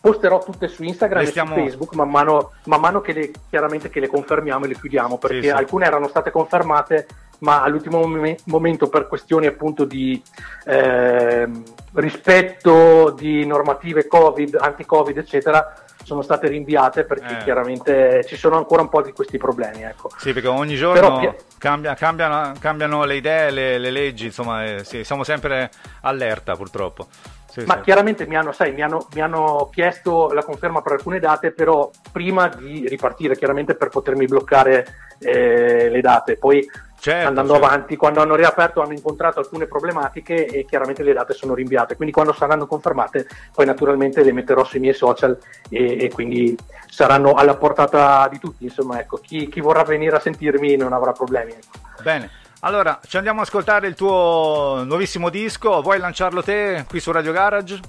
posterò 0.00 0.42
tutte 0.42 0.66
su 0.68 0.82
Instagram 0.82 1.20
Le 1.22 1.26
e 1.26 1.30
stiamo- 1.30 1.54
su 1.54 1.60
Facebook 1.60 1.94
man 1.94 2.10
mano, 2.10 2.52
man 2.64 2.80
mano 2.80 3.00
che 3.00 3.12
le, 3.12 3.30
chiaramente 3.48 3.88
che 3.88 4.00
le 4.00 4.08
confermiamo 4.08 4.64
e 4.64 4.68
le 4.68 4.74
chiudiamo, 4.74 5.16
perché 5.18 5.36
Sì, 5.42 5.42
sì. 5.44 5.50
alcune 5.50 5.86
erano 5.86 6.08
state 6.08 6.30
confermate 6.32 7.06
ma 7.42 7.62
all'ultimo 7.62 7.98
momen- 7.98 8.36
momento 8.46 8.88
per 8.88 9.08
questioni 9.08 9.46
appunto 9.46 9.84
di 9.84 10.20
ehm, 10.64 11.62
rispetto 11.94 13.10
di 13.10 13.44
normative 13.44 14.06
Covid, 14.06 14.56
anti-Covid, 14.60 15.18
eccetera, 15.18 15.74
sono 16.04 16.22
state 16.22 16.48
rinviate 16.48 17.04
perché 17.04 17.38
Eh. 17.38 17.42
chiaramente 17.44 18.24
ci 18.26 18.36
sono 18.36 18.56
ancora 18.56 18.82
un 18.82 18.88
po' 18.88 19.02
di 19.02 19.12
questi 19.12 19.38
problemi. 19.38 19.82
Ecco. 19.82 20.10
Sì, 20.16 20.32
perché 20.32 20.48
ogni 20.48 20.76
Però 20.76 21.00
giorno 21.00 21.18
pi- 21.18 21.36
cambia- 21.58 21.94
cambiano, 21.94 22.52
cambiano 22.58 23.04
le 23.04 23.16
idee, 23.16 23.50
le, 23.50 23.78
le 23.78 23.90
leggi, 23.90 24.26
insomma, 24.26 24.64
eh, 24.64 24.84
sì, 24.84 25.04
siamo 25.04 25.24
sempre 25.24 25.70
allerta 26.02 26.54
purtroppo. 26.54 27.08
Sì, 27.48 27.64
Ma 27.66 27.74
sì. 27.74 27.80
chiaramente 27.82 28.26
mi 28.26 28.36
hanno, 28.36 28.52
sai, 28.52 28.72
mi, 28.72 28.82
hanno, 28.82 29.06
mi 29.14 29.20
hanno 29.20 29.68
chiesto 29.70 30.32
la 30.32 30.42
conferma 30.42 30.80
per 30.80 30.92
alcune 30.92 31.18
date, 31.18 31.50
però 31.50 31.90
prima 32.10 32.48
di 32.48 32.88
ripartire, 32.88 33.36
chiaramente 33.36 33.74
per 33.74 33.88
potermi 33.88 34.24
bloccare 34.26 34.86
eh, 35.18 35.90
le 35.90 36.00
date. 36.00 36.38
Poi 36.38 36.66
Certo, 37.02 37.26
andando 37.26 37.54
certo. 37.54 37.66
avanti, 37.66 37.96
quando 37.96 38.20
hanno 38.20 38.36
riaperto 38.36 38.80
hanno 38.80 38.92
incontrato 38.92 39.40
alcune 39.40 39.66
problematiche 39.66 40.46
e 40.46 40.64
chiaramente 40.64 41.02
le 41.02 41.12
date 41.12 41.32
sono 41.32 41.52
rinviate. 41.52 41.96
Quindi 41.96 42.14
quando 42.14 42.32
saranno 42.32 42.68
confermate, 42.68 43.26
poi 43.52 43.66
naturalmente 43.66 44.22
le 44.22 44.32
metterò 44.32 44.62
sui 44.62 44.78
miei 44.78 44.94
social 44.94 45.36
e, 45.68 46.04
e 46.04 46.10
quindi 46.10 46.56
saranno 46.86 47.34
alla 47.34 47.56
portata 47.56 48.28
di 48.28 48.38
tutti. 48.38 48.62
Insomma, 48.62 49.00
ecco, 49.00 49.16
chi, 49.16 49.48
chi 49.48 49.60
vorrà 49.60 49.82
venire 49.82 50.14
a 50.14 50.20
sentirmi 50.20 50.76
non 50.76 50.92
avrà 50.92 51.10
problemi. 51.10 51.50
ecco. 51.50 52.02
Bene, 52.04 52.30
allora 52.60 53.00
ci 53.04 53.16
andiamo 53.16 53.40
ad 53.40 53.46
ascoltare 53.46 53.88
il 53.88 53.96
tuo 53.96 54.84
nuovissimo 54.86 55.28
disco, 55.28 55.82
vuoi 55.82 55.98
lanciarlo 55.98 56.40
te 56.40 56.84
qui 56.88 57.00
su 57.00 57.10
Radio 57.10 57.32
Garage? 57.32 57.80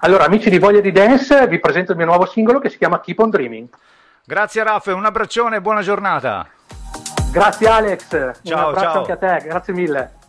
Allora, 0.00 0.24
amici 0.24 0.48
di 0.48 0.58
Voglia 0.58 0.80
di 0.80 0.92
Dance, 0.92 1.46
vi 1.46 1.60
presento 1.60 1.90
il 1.90 1.98
mio 1.98 2.06
nuovo 2.06 2.24
singolo 2.24 2.58
che 2.58 2.70
si 2.70 2.78
chiama 2.78 3.02
Keep 3.02 3.18
on 3.18 3.28
Dreaming. 3.28 3.68
Grazie 4.24 4.62
Raff, 4.62 4.86
un 4.86 5.04
abbraccione 5.04 5.56
e 5.56 5.60
buona 5.60 5.82
giornata. 5.82 6.48
Grazie 7.32 7.66
Alex, 7.66 8.12
un 8.12 8.32
Ciao, 8.42 8.68
abbraccio 8.68 8.90
ciao. 8.90 8.98
anche 8.98 9.12
a 9.12 9.16
te, 9.16 9.42
grazie 9.46 9.72
mille. 9.72 10.20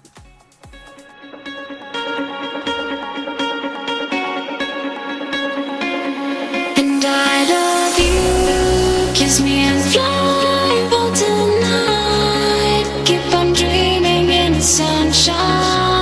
And 14.76 15.93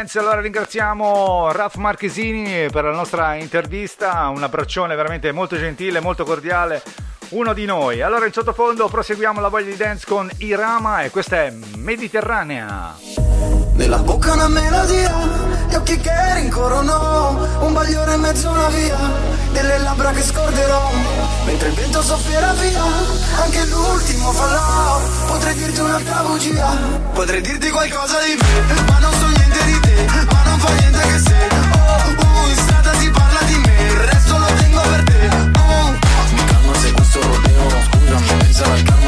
dance, 0.00 0.18
allora 0.18 0.40
ringraziamo 0.40 1.52
Raf 1.52 1.74
Marchesini 1.74 2.70
per 2.70 2.84
la 2.84 2.92
nostra 2.92 3.34
intervista, 3.34 4.28
un 4.28 4.42
abbraccione 4.42 4.94
veramente 4.94 5.30
molto 5.30 5.58
gentile, 5.58 6.00
molto 6.00 6.24
cordiale, 6.24 6.82
uno 7.30 7.52
di 7.52 7.66
noi. 7.66 8.00
Allora 8.00 8.24
in 8.24 8.32
sottofondo 8.32 8.88
proseguiamo 8.88 9.40
la 9.40 9.48
voglia 9.48 9.70
di 9.70 9.76
dance 9.76 10.06
con 10.06 10.30
Irama 10.38 11.02
e 11.02 11.10
questa 11.10 11.42
è 11.42 11.52
Mediterranea. 11.76 12.96
Nella 13.74 13.98
bocca 13.98 14.32
una 14.32 14.48
melodia, 14.48 15.12
gli 15.68 15.74
occhi 15.74 15.98
che 15.98 16.34
rincorrono, 16.34 17.60
un 17.60 17.72
bagliore 17.72 18.14
in 18.14 18.20
mezzo 18.20 18.48
a 18.48 18.52
una 18.52 18.68
via, 18.68 18.98
delle 19.52 19.78
labbra 19.78 20.12
che 20.12 20.22
scorderò, 20.22 20.90
mentre 21.44 21.68
il 21.68 21.74
vento 21.74 22.00
soffierà 22.00 22.52
via, 22.54 22.82
anche 23.42 23.66
l'ultimo 23.66 24.32
falò, 24.32 25.00
potrei 25.30 25.54
dirti 25.54 25.80
un'altra 25.80 26.22
bugia, 26.22 26.76
potrei 27.12 27.40
dirti 27.40 27.70
qualcosa 27.70 28.18
di 28.26 28.34
me, 28.40 28.82
ma 28.88 28.98
non 28.98 29.12
so 29.12 29.26
niente 29.26 29.64
di 29.64 29.80
te, 29.80 30.24
ma 30.30 30.42
non 30.44 30.58
fa 30.58 30.72
niente 30.72 30.98
che 30.98 31.18
se, 31.18 31.48
oh, 31.78 32.24
uh, 32.24 32.48
in 32.48 32.56
strada 32.56 32.92
si 32.94 33.10
parla 33.10 33.40
di 33.46 33.56
me, 33.64 33.76
il 33.86 33.98
resto 34.10 34.38
lo 34.38 34.46
tengo 34.58 34.80
per 34.80 35.02
te, 35.04 35.28
oh. 35.58 35.98
Mi 36.34 36.44
calmo 36.44 36.74
se 36.74 36.92
questo 36.92 37.20
rodeo, 37.20 37.68
scusami, 37.86 38.38
pensavo 38.38 38.72
al 38.72 38.82
karma 38.82 38.99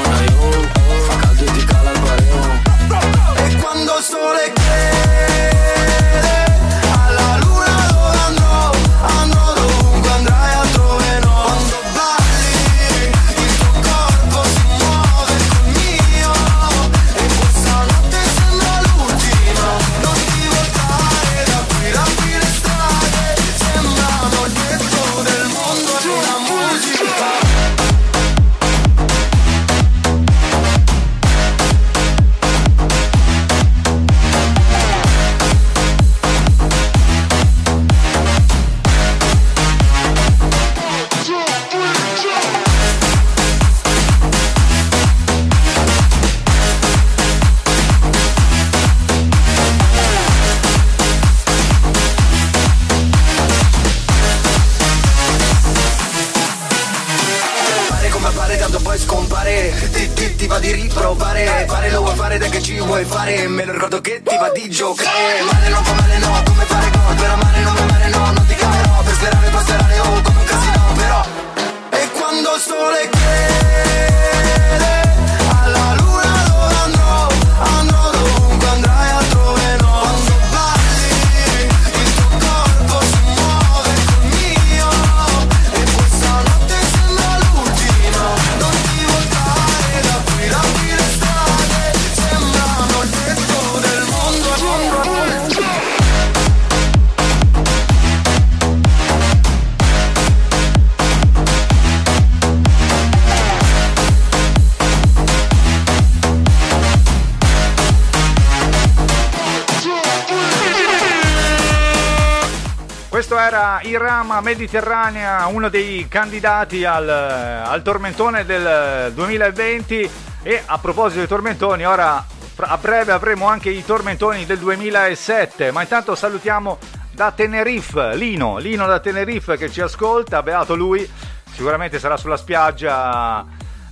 Era 113.44 113.80
Irama 113.82 114.40
Mediterranea, 114.40 115.46
uno 115.46 115.68
dei 115.68 116.06
candidati 116.08 116.84
al, 116.84 117.08
al 117.08 117.82
tormentone 117.82 118.44
del 118.44 119.12
2020 119.12 120.10
e 120.42 120.62
a 120.64 120.78
proposito 120.78 121.18
dei 121.18 121.26
tormentoni, 121.26 121.84
ora 121.84 122.24
a 122.56 122.78
breve 122.78 123.10
avremo 123.10 123.48
anche 123.48 123.68
i 123.68 123.84
tormentoni 123.84 124.46
del 124.46 124.58
2007, 124.58 125.72
ma 125.72 125.82
intanto 125.82 126.14
salutiamo 126.14 126.78
da 127.10 127.32
Tenerife 127.32 128.14
Lino, 128.14 128.58
Lino 128.58 128.86
da 128.86 129.00
Tenerife 129.00 129.56
che 129.56 129.68
ci 129.70 129.80
ascolta, 129.80 130.42
beato 130.42 130.76
lui, 130.76 131.06
sicuramente 131.52 131.98
sarà 131.98 132.16
sulla 132.16 132.36
spiaggia 132.36 133.44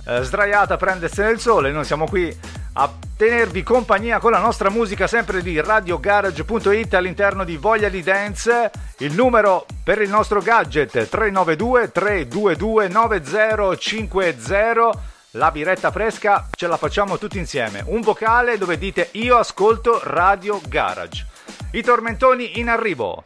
eh, 0.05 0.23
sdraiata 0.23 0.75
a 0.75 0.77
prendersene 0.77 1.29
il 1.29 1.39
sole, 1.39 1.71
noi 1.71 1.83
siamo 1.83 2.05
qui 2.05 2.35
a 2.73 2.89
tenervi 3.17 3.63
compagnia 3.63 4.19
con 4.19 4.31
la 4.31 4.39
nostra 4.39 4.69
musica 4.69 5.07
sempre 5.07 5.41
di 5.41 5.59
radiogarage.it 5.59 6.93
all'interno 6.93 7.43
di 7.43 7.57
Voglia 7.57 7.89
di 7.89 8.01
Dance, 8.01 8.71
il 8.97 9.13
numero 9.13 9.65
per 9.83 10.01
il 10.01 10.09
nostro 10.09 10.41
gadget 10.41 10.91
392 10.91 11.91
322 11.91 12.87
9050, 12.87 14.89
la 15.31 15.51
biretta 15.51 15.91
fresca 15.91 16.47
ce 16.51 16.67
la 16.67 16.77
facciamo 16.77 17.17
tutti 17.17 17.37
insieme, 17.37 17.83
un 17.85 18.01
vocale 18.01 18.57
dove 18.57 18.77
dite 18.77 19.09
io 19.13 19.37
ascolto 19.37 19.99
Radio 20.03 20.61
Garage. 20.67 21.25
I 21.71 21.81
tormentoni 21.81 22.59
in 22.59 22.69
arrivo. 22.69 23.23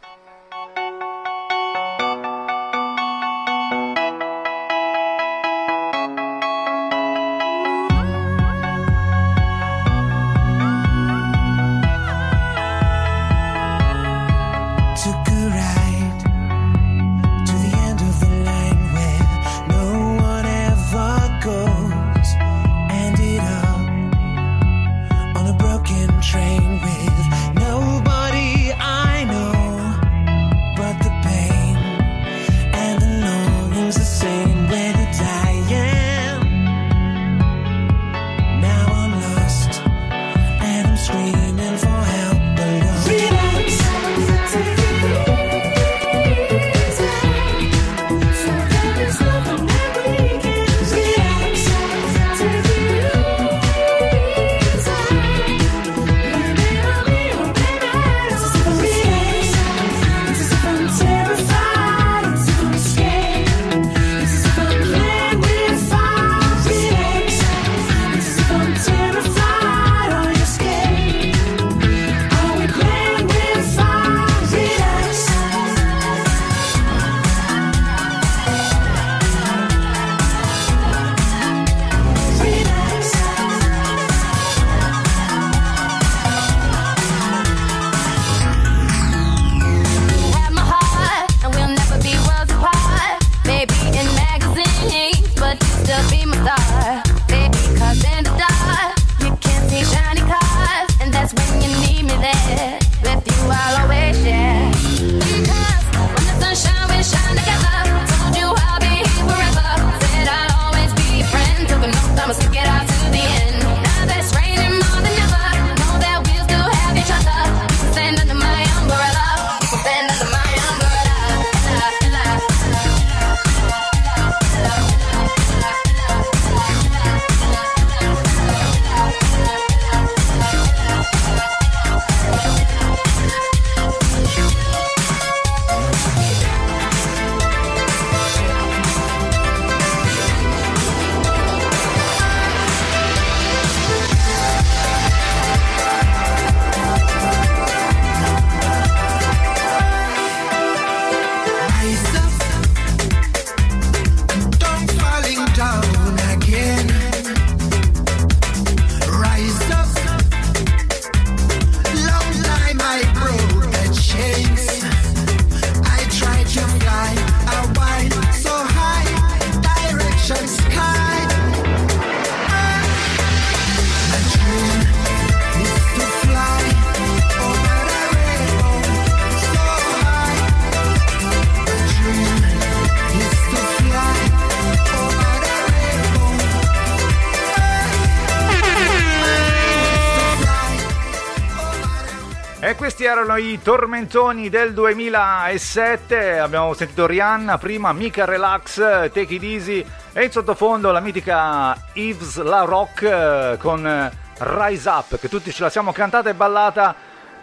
Questi 192.86 193.06
erano 193.06 193.36
i 193.38 193.60
tormentoni 193.64 194.48
del 194.48 194.72
2007. 194.72 196.38
Abbiamo 196.38 196.72
sentito 196.76 197.08
Rihanna 197.08 197.58
prima, 197.58 197.92
Mika 197.94 198.26
Relax, 198.26 198.76
Take 198.76 199.22
It 199.28 199.42
Easy 199.42 199.86
e 200.14 200.26
in 200.26 200.30
sottofondo 200.30 200.92
la 200.92 201.00
mitica 201.00 201.76
Yves 201.94 202.40
La 202.44 202.62
Rock 202.62 203.58
con 203.58 204.12
Rise 204.38 204.88
Up, 204.88 205.18
che 205.18 205.28
tutti 205.28 205.52
ce 205.52 205.64
la 205.64 205.72
siamo 205.72 205.94
cantata 205.94 206.30
e 206.30 206.36
ballata 206.36 206.94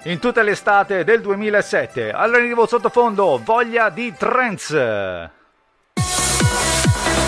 in 0.05 0.20
tutta 0.20 0.43
l'estate 0.43 1.03
del 1.03 1.20
2007. 1.20 2.12
Allora 2.12 2.38
arrivo 2.38 2.64
sottofondo, 2.64 3.40
voglia 3.43 3.88
di 3.88 4.14
trance. 4.16 5.41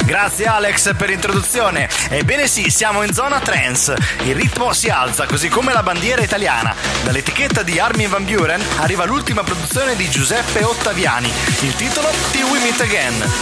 Grazie 0.04 0.44
Alex 0.44 0.94
per 0.96 1.08
l'introduzione. 1.08 1.88
Ebbene 2.10 2.46
sì, 2.46 2.68
siamo 2.68 3.02
in 3.02 3.12
zona 3.14 3.40
trance. 3.40 3.96
Il 4.24 4.34
ritmo 4.34 4.74
si 4.74 4.90
alza, 4.90 5.24
così 5.24 5.48
come 5.48 5.72
la 5.72 5.82
bandiera 5.82 6.22
italiana. 6.22 6.74
Dall'etichetta 7.02 7.62
di 7.62 7.78
Armin 7.78 8.10
Van 8.10 8.24
Buren 8.24 8.62
arriva 8.76 9.06
l'ultima 9.06 9.42
produzione 9.42 9.96
di 9.96 10.08
Giuseppe 10.10 10.62
Ottaviani. 10.62 11.32
Il 11.60 11.74
titolo 11.74 12.10
Till 12.32 12.44
We 12.44 12.58
Meet 12.60 12.80
Again. 12.82 13.32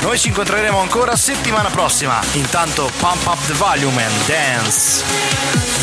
Noi 0.00 0.18
ci 0.18 0.28
incontreremo 0.28 0.78
ancora 0.78 1.16
settimana 1.16 1.70
prossima. 1.70 2.20
Intanto 2.32 2.90
pump 2.98 3.26
up 3.26 3.38
the 3.46 3.54
volume 3.54 4.04
and 4.04 4.26
dance. 4.26 5.81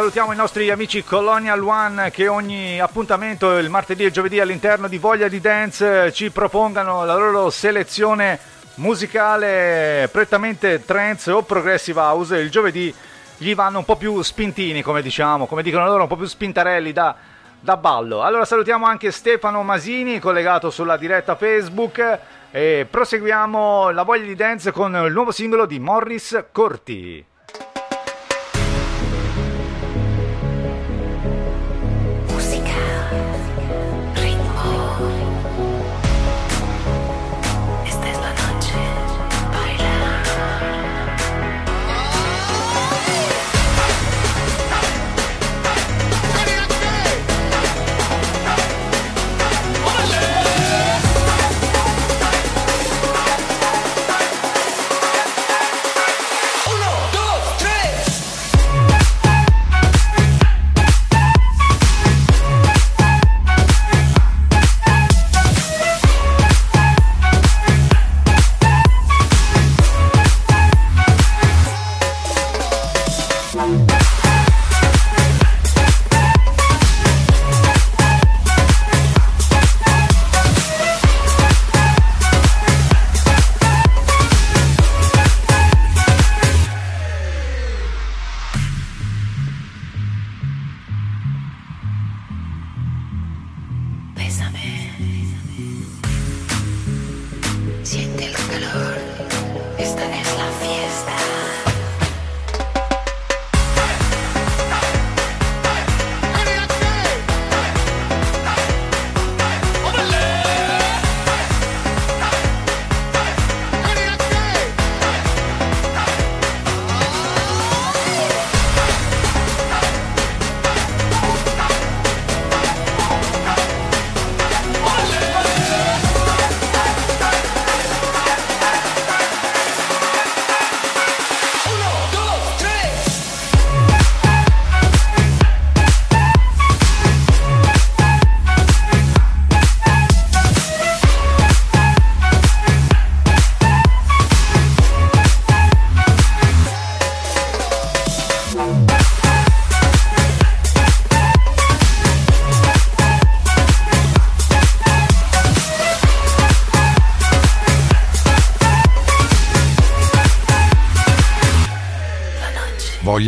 Salutiamo 0.00 0.32
i 0.32 0.36
nostri 0.36 0.70
amici 0.70 1.04
Colonial 1.04 1.62
One 1.62 2.10
che 2.10 2.26
ogni 2.26 2.80
appuntamento 2.80 3.58
il 3.58 3.68
martedì 3.68 4.06
e 4.06 4.10
giovedì 4.10 4.40
all'interno 4.40 4.88
di 4.88 4.96
Voglia 4.96 5.28
di 5.28 5.42
Dance 5.42 6.04
eh, 6.04 6.12
ci 6.12 6.30
propongano 6.30 7.04
la 7.04 7.16
loro 7.16 7.50
selezione 7.50 8.38
musicale 8.76 10.08
prettamente 10.10 10.86
trance 10.86 11.30
o 11.30 11.42
progressive 11.42 12.00
house. 12.00 12.34
Il 12.38 12.48
giovedì 12.48 12.94
gli 13.36 13.54
vanno 13.54 13.76
un 13.76 13.84
po' 13.84 13.96
più 13.96 14.22
spintini, 14.22 14.80
come 14.80 15.02
diciamo, 15.02 15.44
come 15.44 15.62
dicono 15.62 15.84
loro, 15.84 16.04
un 16.04 16.08
po' 16.08 16.16
più 16.16 16.24
spintarelli 16.24 16.94
da, 16.94 17.14
da 17.60 17.76
ballo. 17.76 18.22
Allora 18.22 18.46
salutiamo 18.46 18.86
anche 18.86 19.10
Stefano 19.10 19.62
Masini 19.62 20.18
collegato 20.18 20.70
sulla 20.70 20.96
diretta 20.96 21.36
Facebook 21.36 22.18
e 22.50 22.86
proseguiamo 22.90 23.90
la 23.90 24.04
Voglia 24.04 24.24
di 24.24 24.34
Dance 24.34 24.72
con 24.72 24.94
il 24.94 25.12
nuovo 25.12 25.30
singolo 25.30 25.66
di 25.66 25.78
Morris 25.78 26.42
Corti. 26.52 27.22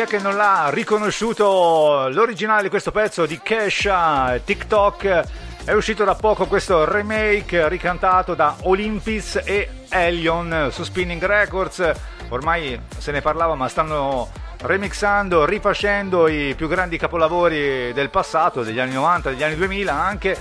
È 0.00 0.06
che 0.06 0.18
non 0.18 0.34
l'ha 0.34 0.70
riconosciuto 0.70 2.08
l'originale 2.08 2.62
di 2.62 2.68
questo 2.70 2.90
pezzo 2.90 3.26
di 3.26 3.38
Kesha, 3.42 4.40
TikTok? 4.42 5.24
È 5.62 5.72
uscito 5.72 6.04
da 6.04 6.14
poco 6.14 6.46
questo 6.46 6.90
remake 6.90 7.68
ricantato 7.68 8.34
da 8.34 8.56
Olympus 8.62 9.38
e 9.44 9.68
Elion 9.90 10.70
su 10.70 10.84
Spinning 10.84 11.22
Records. 11.22 11.92
Ormai 12.30 12.80
se 12.96 13.12
ne 13.12 13.20
parlava, 13.20 13.54
ma 13.56 13.68
stanno 13.68 14.30
remixando, 14.62 15.44
rifacendo 15.44 16.28
i 16.28 16.54
più 16.56 16.66
grandi 16.66 16.96
capolavori 16.96 17.92
del 17.92 18.08
passato, 18.08 18.62
degli 18.62 18.78
anni 18.78 18.94
90, 18.94 19.28
degli 19.28 19.42
anni 19.42 19.56
2000 19.56 19.92
anche. 19.92 20.38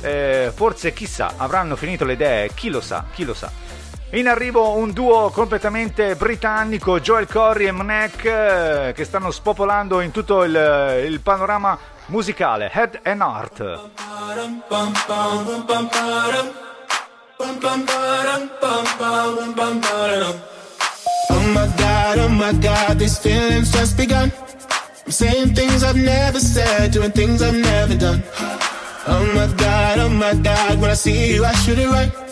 Eh, 0.00 0.52
forse 0.54 0.92
chissà, 0.92 1.32
avranno 1.38 1.74
finito 1.74 2.04
le 2.04 2.12
idee, 2.12 2.54
chi 2.54 2.70
lo 2.70 2.80
sa, 2.80 3.04
chi 3.12 3.24
lo 3.24 3.34
sa. 3.34 3.50
In 4.14 4.28
arrivo 4.28 4.74
un 4.74 4.92
duo 4.92 5.30
completamente 5.30 6.14
britannico, 6.16 7.00
Joel 7.00 7.26
Corey 7.26 7.68
e 7.68 7.72
Mnek, 7.72 8.24
eh, 8.24 8.92
che 8.94 9.04
stanno 9.06 9.30
spopolando 9.30 10.00
in 10.00 10.10
tutto 10.10 10.44
il, 10.44 10.54
il 11.06 11.20
panorama 11.22 11.78
musicale, 12.06 12.70
Head 12.70 13.00
and 13.04 13.22
Heart. 13.22 13.60
Oh 21.30 21.40
my 21.54 21.66
god, 21.78 22.18
oh 22.18 22.28
my 22.28 22.52
god, 22.58 22.98
these 22.98 23.18
feelings 23.18 23.70
just 23.70 23.96
begun. 23.96 24.30
I'm 25.06 25.10
saying 25.10 25.54
things 25.54 25.82
I've 25.82 25.96
never 25.96 26.38
said, 26.38 26.92
doing 26.92 27.12
things 27.12 27.40
I've 27.40 27.56
never 27.56 27.96
done. 27.96 28.22
Oh 29.06 29.24
my 29.32 29.46
god, 29.56 29.98
oh 30.00 30.10
my 30.10 30.34
god, 30.34 30.78
when 30.78 30.90
I 30.90 30.94
see 30.96 31.32
you, 31.32 31.46
I 31.46 31.54
shoot 31.54 31.78
it 31.78 31.88
right. 31.88 32.31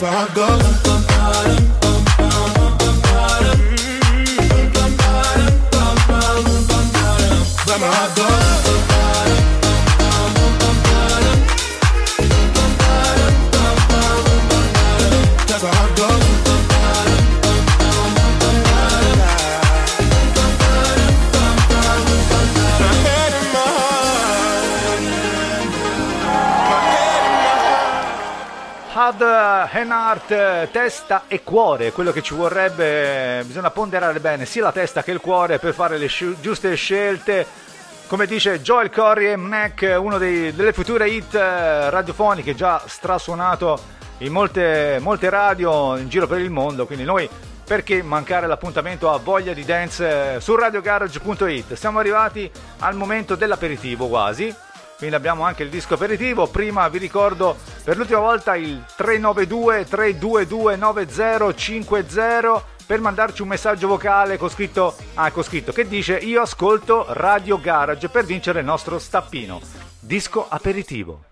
that's 0.00 0.02
where 0.02 0.12
I 0.12 0.98
go. 0.98 1.07
And 29.20 29.90
Heart, 29.90 30.70
testa 30.70 31.24
e 31.26 31.42
cuore, 31.42 31.92
quello 31.92 32.12
che 32.12 32.22
ci 32.22 32.34
vorrebbe, 32.34 33.42
bisogna 33.44 33.70
ponderare 33.70 34.20
bene 34.20 34.44
sia 34.44 34.62
la 34.62 34.72
testa 34.72 35.02
che 35.02 35.10
il 35.10 35.20
cuore 35.20 35.58
per 35.58 35.74
fare 35.74 35.98
le 35.98 36.08
giuste 36.40 36.74
scelte. 36.74 37.46
Come 38.06 38.26
dice 38.26 38.60
Joel 38.60 38.90
Corey 38.90 39.32
e 39.32 39.36
Mnek, 39.36 39.96
uno 39.98 40.18
dei- 40.18 40.54
delle 40.54 40.72
future 40.72 41.08
hit 41.08 41.34
eh, 41.34 41.90
radiofoniche 41.90 42.54
già 42.54 42.82
strasuonato 42.86 43.78
in 44.18 44.32
molte, 44.32 44.98
molte 45.00 45.28
radio 45.30 45.96
in 45.96 46.08
giro 46.08 46.26
per 46.26 46.40
il 46.40 46.50
mondo, 46.50 46.86
quindi 46.86 47.04
noi 47.04 47.28
perché 47.64 48.02
mancare 48.02 48.46
l'appuntamento 48.46 49.12
a 49.12 49.18
voglia 49.18 49.52
di 49.52 49.64
dance 49.64 50.36
eh, 50.36 50.40
su 50.40 50.54
radiogarage.it. 50.54 51.74
Siamo 51.74 51.98
arrivati 51.98 52.50
al 52.78 52.94
momento 52.94 53.34
dell'aperitivo 53.34 54.08
quasi. 54.08 54.54
Quindi 54.98 55.14
abbiamo 55.14 55.44
anche 55.44 55.62
il 55.62 55.70
disco 55.70 55.94
aperitivo. 55.94 56.48
Prima 56.48 56.88
vi 56.88 56.98
ricordo 56.98 57.56
per 57.84 57.96
l'ultima 57.96 58.18
volta 58.18 58.56
il 58.56 58.84
392 58.96 59.86
322 59.86 60.76
9050 60.76 62.64
per 62.84 63.00
mandarci 63.00 63.42
un 63.42 63.48
messaggio 63.48 63.86
vocale 63.86 64.36
con 64.38 64.50
scritto, 64.50 64.96
ah, 65.14 65.30
con 65.30 65.44
scritto 65.44 65.70
che 65.70 65.86
dice 65.86 66.16
io 66.16 66.40
ascolto 66.40 67.06
Radio 67.10 67.60
Garage 67.60 68.08
per 68.08 68.24
vincere 68.24 68.58
il 68.58 68.64
nostro 68.64 68.98
stappino. 68.98 69.60
Disco 70.00 70.46
aperitivo. 70.48 71.22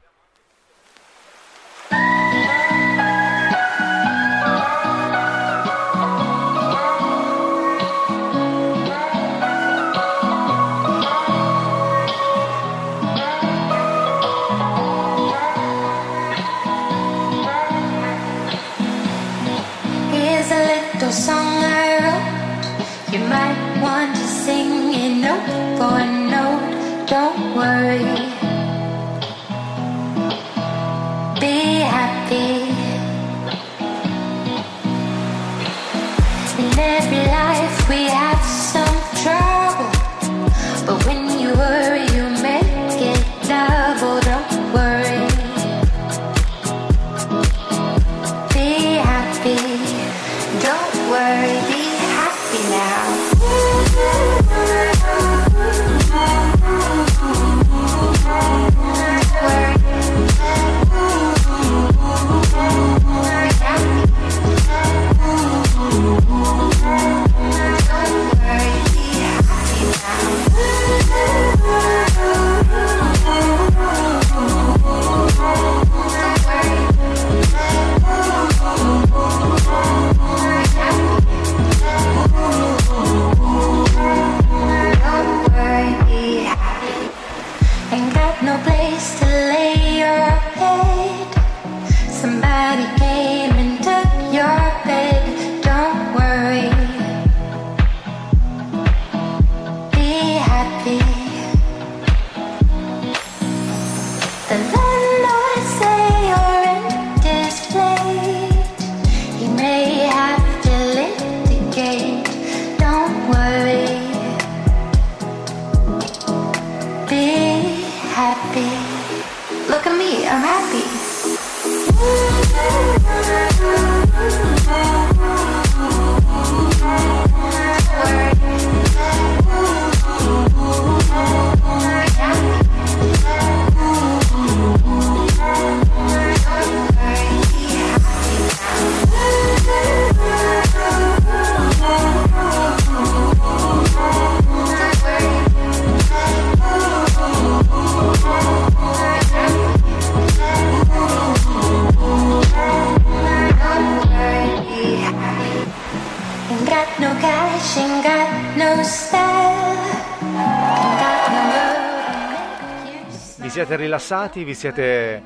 Rilassati? 164.06 164.44
Vi 164.44 164.54
siete 164.54 165.22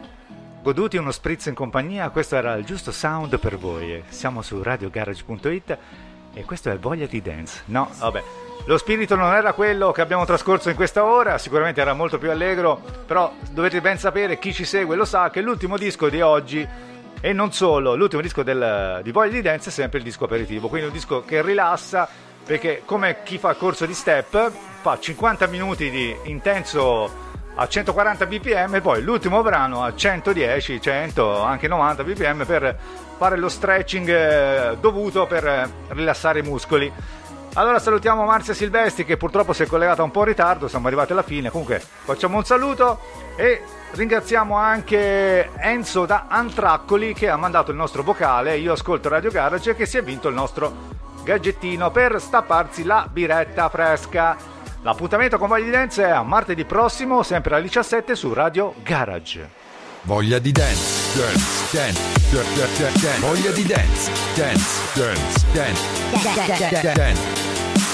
goduti 0.63 0.97
uno 0.97 1.11
spritz 1.11 1.47
in 1.47 1.55
compagnia? 1.55 2.09
Questo 2.09 2.37
era 2.37 2.55
il 2.55 2.65
giusto 2.65 2.93
sound 2.93 3.39
per 3.39 3.59
voi. 3.59 4.03
Siamo 4.09 4.41
su 4.41 4.63
radiogarage.it 4.63 5.79
e 6.33 6.45
questo 6.45 6.71
è 6.71 6.79
Voglia 6.79 7.05
di 7.05 7.21
Dance. 7.21 7.65
No, 7.67 7.91
vabbè. 7.99 8.23
Lo 8.65 8.79
spirito 8.79 9.17
non 9.17 9.35
era 9.35 9.53
quello 9.53 9.93
che 9.93 10.01
abbiamo 10.01 10.25
trascorso 10.25 10.71
in 10.71 10.77
questa 10.77 11.05
ora, 11.05 11.37
sicuramente 11.37 11.81
era 11.83 11.93
molto 11.93 12.17
più 12.17 12.31
allegro, 12.31 12.81
però 13.07 13.31
dovete 13.51 13.83
ben 13.83 13.99
sapere, 13.99 14.39
chi 14.39 14.55
ci 14.55 14.65
segue 14.65 14.97
lo 14.97 15.05
sa, 15.05 15.29
che 15.29 15.43
l'ultimo 15.43 15.77
disco 15.77 16.09
di 16.09 16.23
oggi, 16.23 16.67
e 17.21 17.33
non 17.35 17.53
solo, 17.53 17.95
l'ultimo 17.97 18.23
disco 18.23 18.43
del- 18.43 19.01
di 19.03 19.13
Voglia 19.13 19.33
di 19.33 19.43
Dance 19.43 19.69
è 19.69 19.73
sempre 19.73 19.99
il 19.99 20.05
disco 20.05 20.25
aperitivo, 20.25 20.69
quindi 20.69 20.87
un 20.87 20.93
disco 20.93 21.23
che 21.25 21.43
rilassa, 21.43 22.09
perché 22.47 22.83
come 22.85 23.23
chi 23.25 23.39
fa 23.39 23.55
corso 23.55 23.85
di 23.87 23.95
step, 23.95 24.51
fa 24.81 24.99
50 24.99 25.47
minuti 25.49 25.91
di 25.91 26.15
intenso 26.25 27.29
a 27.55 27.69
140 27.69 28.27
bpm 28.27 28.75
e 28.77 28.81
poi 28.81 29.03
l'ultimo 29.03 29.43
brano 29.43 29.83
a 29.83 29.95
110, 29.95 30.81
100, 30.81 31.43
anche 31.43 31.69
90 31.69 32.05
bpm 32.05 32.45
per 32.47 32.77
fare 33.17 33.37
lo 33.37 33.49
stretching 33.49 34.09
eh, 34.09 34.77
dovuto 34.81 35.27
per 35.27 35.71
rilassare 35.89 36.39
i 36.39 36.43
muscoli. 36.43 36.93
Allora 37.55 37.81
salutiamo 37.81 38.25
Marzia 38.25 38.55
Silvestri 38.55 39.05
che 39.05 39.17
purtroppo 39.17 39.53
si 39.53 39.65
è 39.65 39.67
collegata 39.67 40.05
un 40.05 40.13
po' 40.13 40.21
in 40.21 40.27
ritardo, 40.27 40.69
siamo 40.69 40.87
arrivati 40.87 41.13
alla 41.13 41.25
fine, 41.25 41.51
comunque 41.51 41.81
facciamo 41.81 42.37
un 42.37 42.45
saluto 42.45 43.01
e 43.35 43.63
ringraziamo 43.91 44.55
anche 44.55 45.51
Enzo 45.57 46.07
da 46.07 46.27
Antraccoli 46.29 47.13
che 47.13 47.29
ha 47.29 47.37
mandato 47.37 47.73
il 47.73 47.77
nostro 47.77 48.05
vocale, 48.05 48.57
io 48.57 48.73
ascolto 48.73 49.09
Radio 49.09 49.31
Garage 49.31 49.75
che 49.75 49.85
si 49.85 49.99
è 49.99 50.03
vinto 50.03 50.29
il 50.29 50.35
nostro 50.35 50.99
gadgettino 51.25 51.91
per 51.91 52.21
stapparsi 52.21 52.85
la 52.85 53.09
biretta 53.11 53.69
fresca. 53.69 54.37
L'appuntamento 54.83 55.37
con 55.37 55.49
Voglia 55.49 55.65
di 55.65 55.71
Dance 55.71 56.03
è 56.03 56.09
a 56.09 56.23
martedì 56.23 56.65
prossimo, 56.65 57.23
sempre 57.23 57.55
alle 57.55 57.65
17 57.65 58.15
su 58.15 58.33
Radio 58.33 58.75
Garage. 58.83 59.49
Voglia 60.03 60.39
di 60.39 60.53
dance, 60.53 61.19
dance, 61.19 61.77
dance, 61.77 62.01
dance, 62.31 63.01
dance. 63.01 63.21
Voglia 63.21 63.51
di 63.51 63.67
dance, 63.67 64.11
dance, 64.35 64.81
dance, 64.95 65.47
dance, 65.53 66.69
dance, 66.71 66.93
dance. 66.95 67.23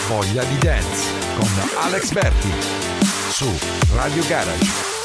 Voglia 0.06 0.44
di 0.44 0.58
dance 0.58 1.10
con 1.36 1.48
Alex 1.82 2.12
Berti 2.12 2.52
su 3.30 3.50
Radio 3.92 4.24
Garage. 4.28 4.95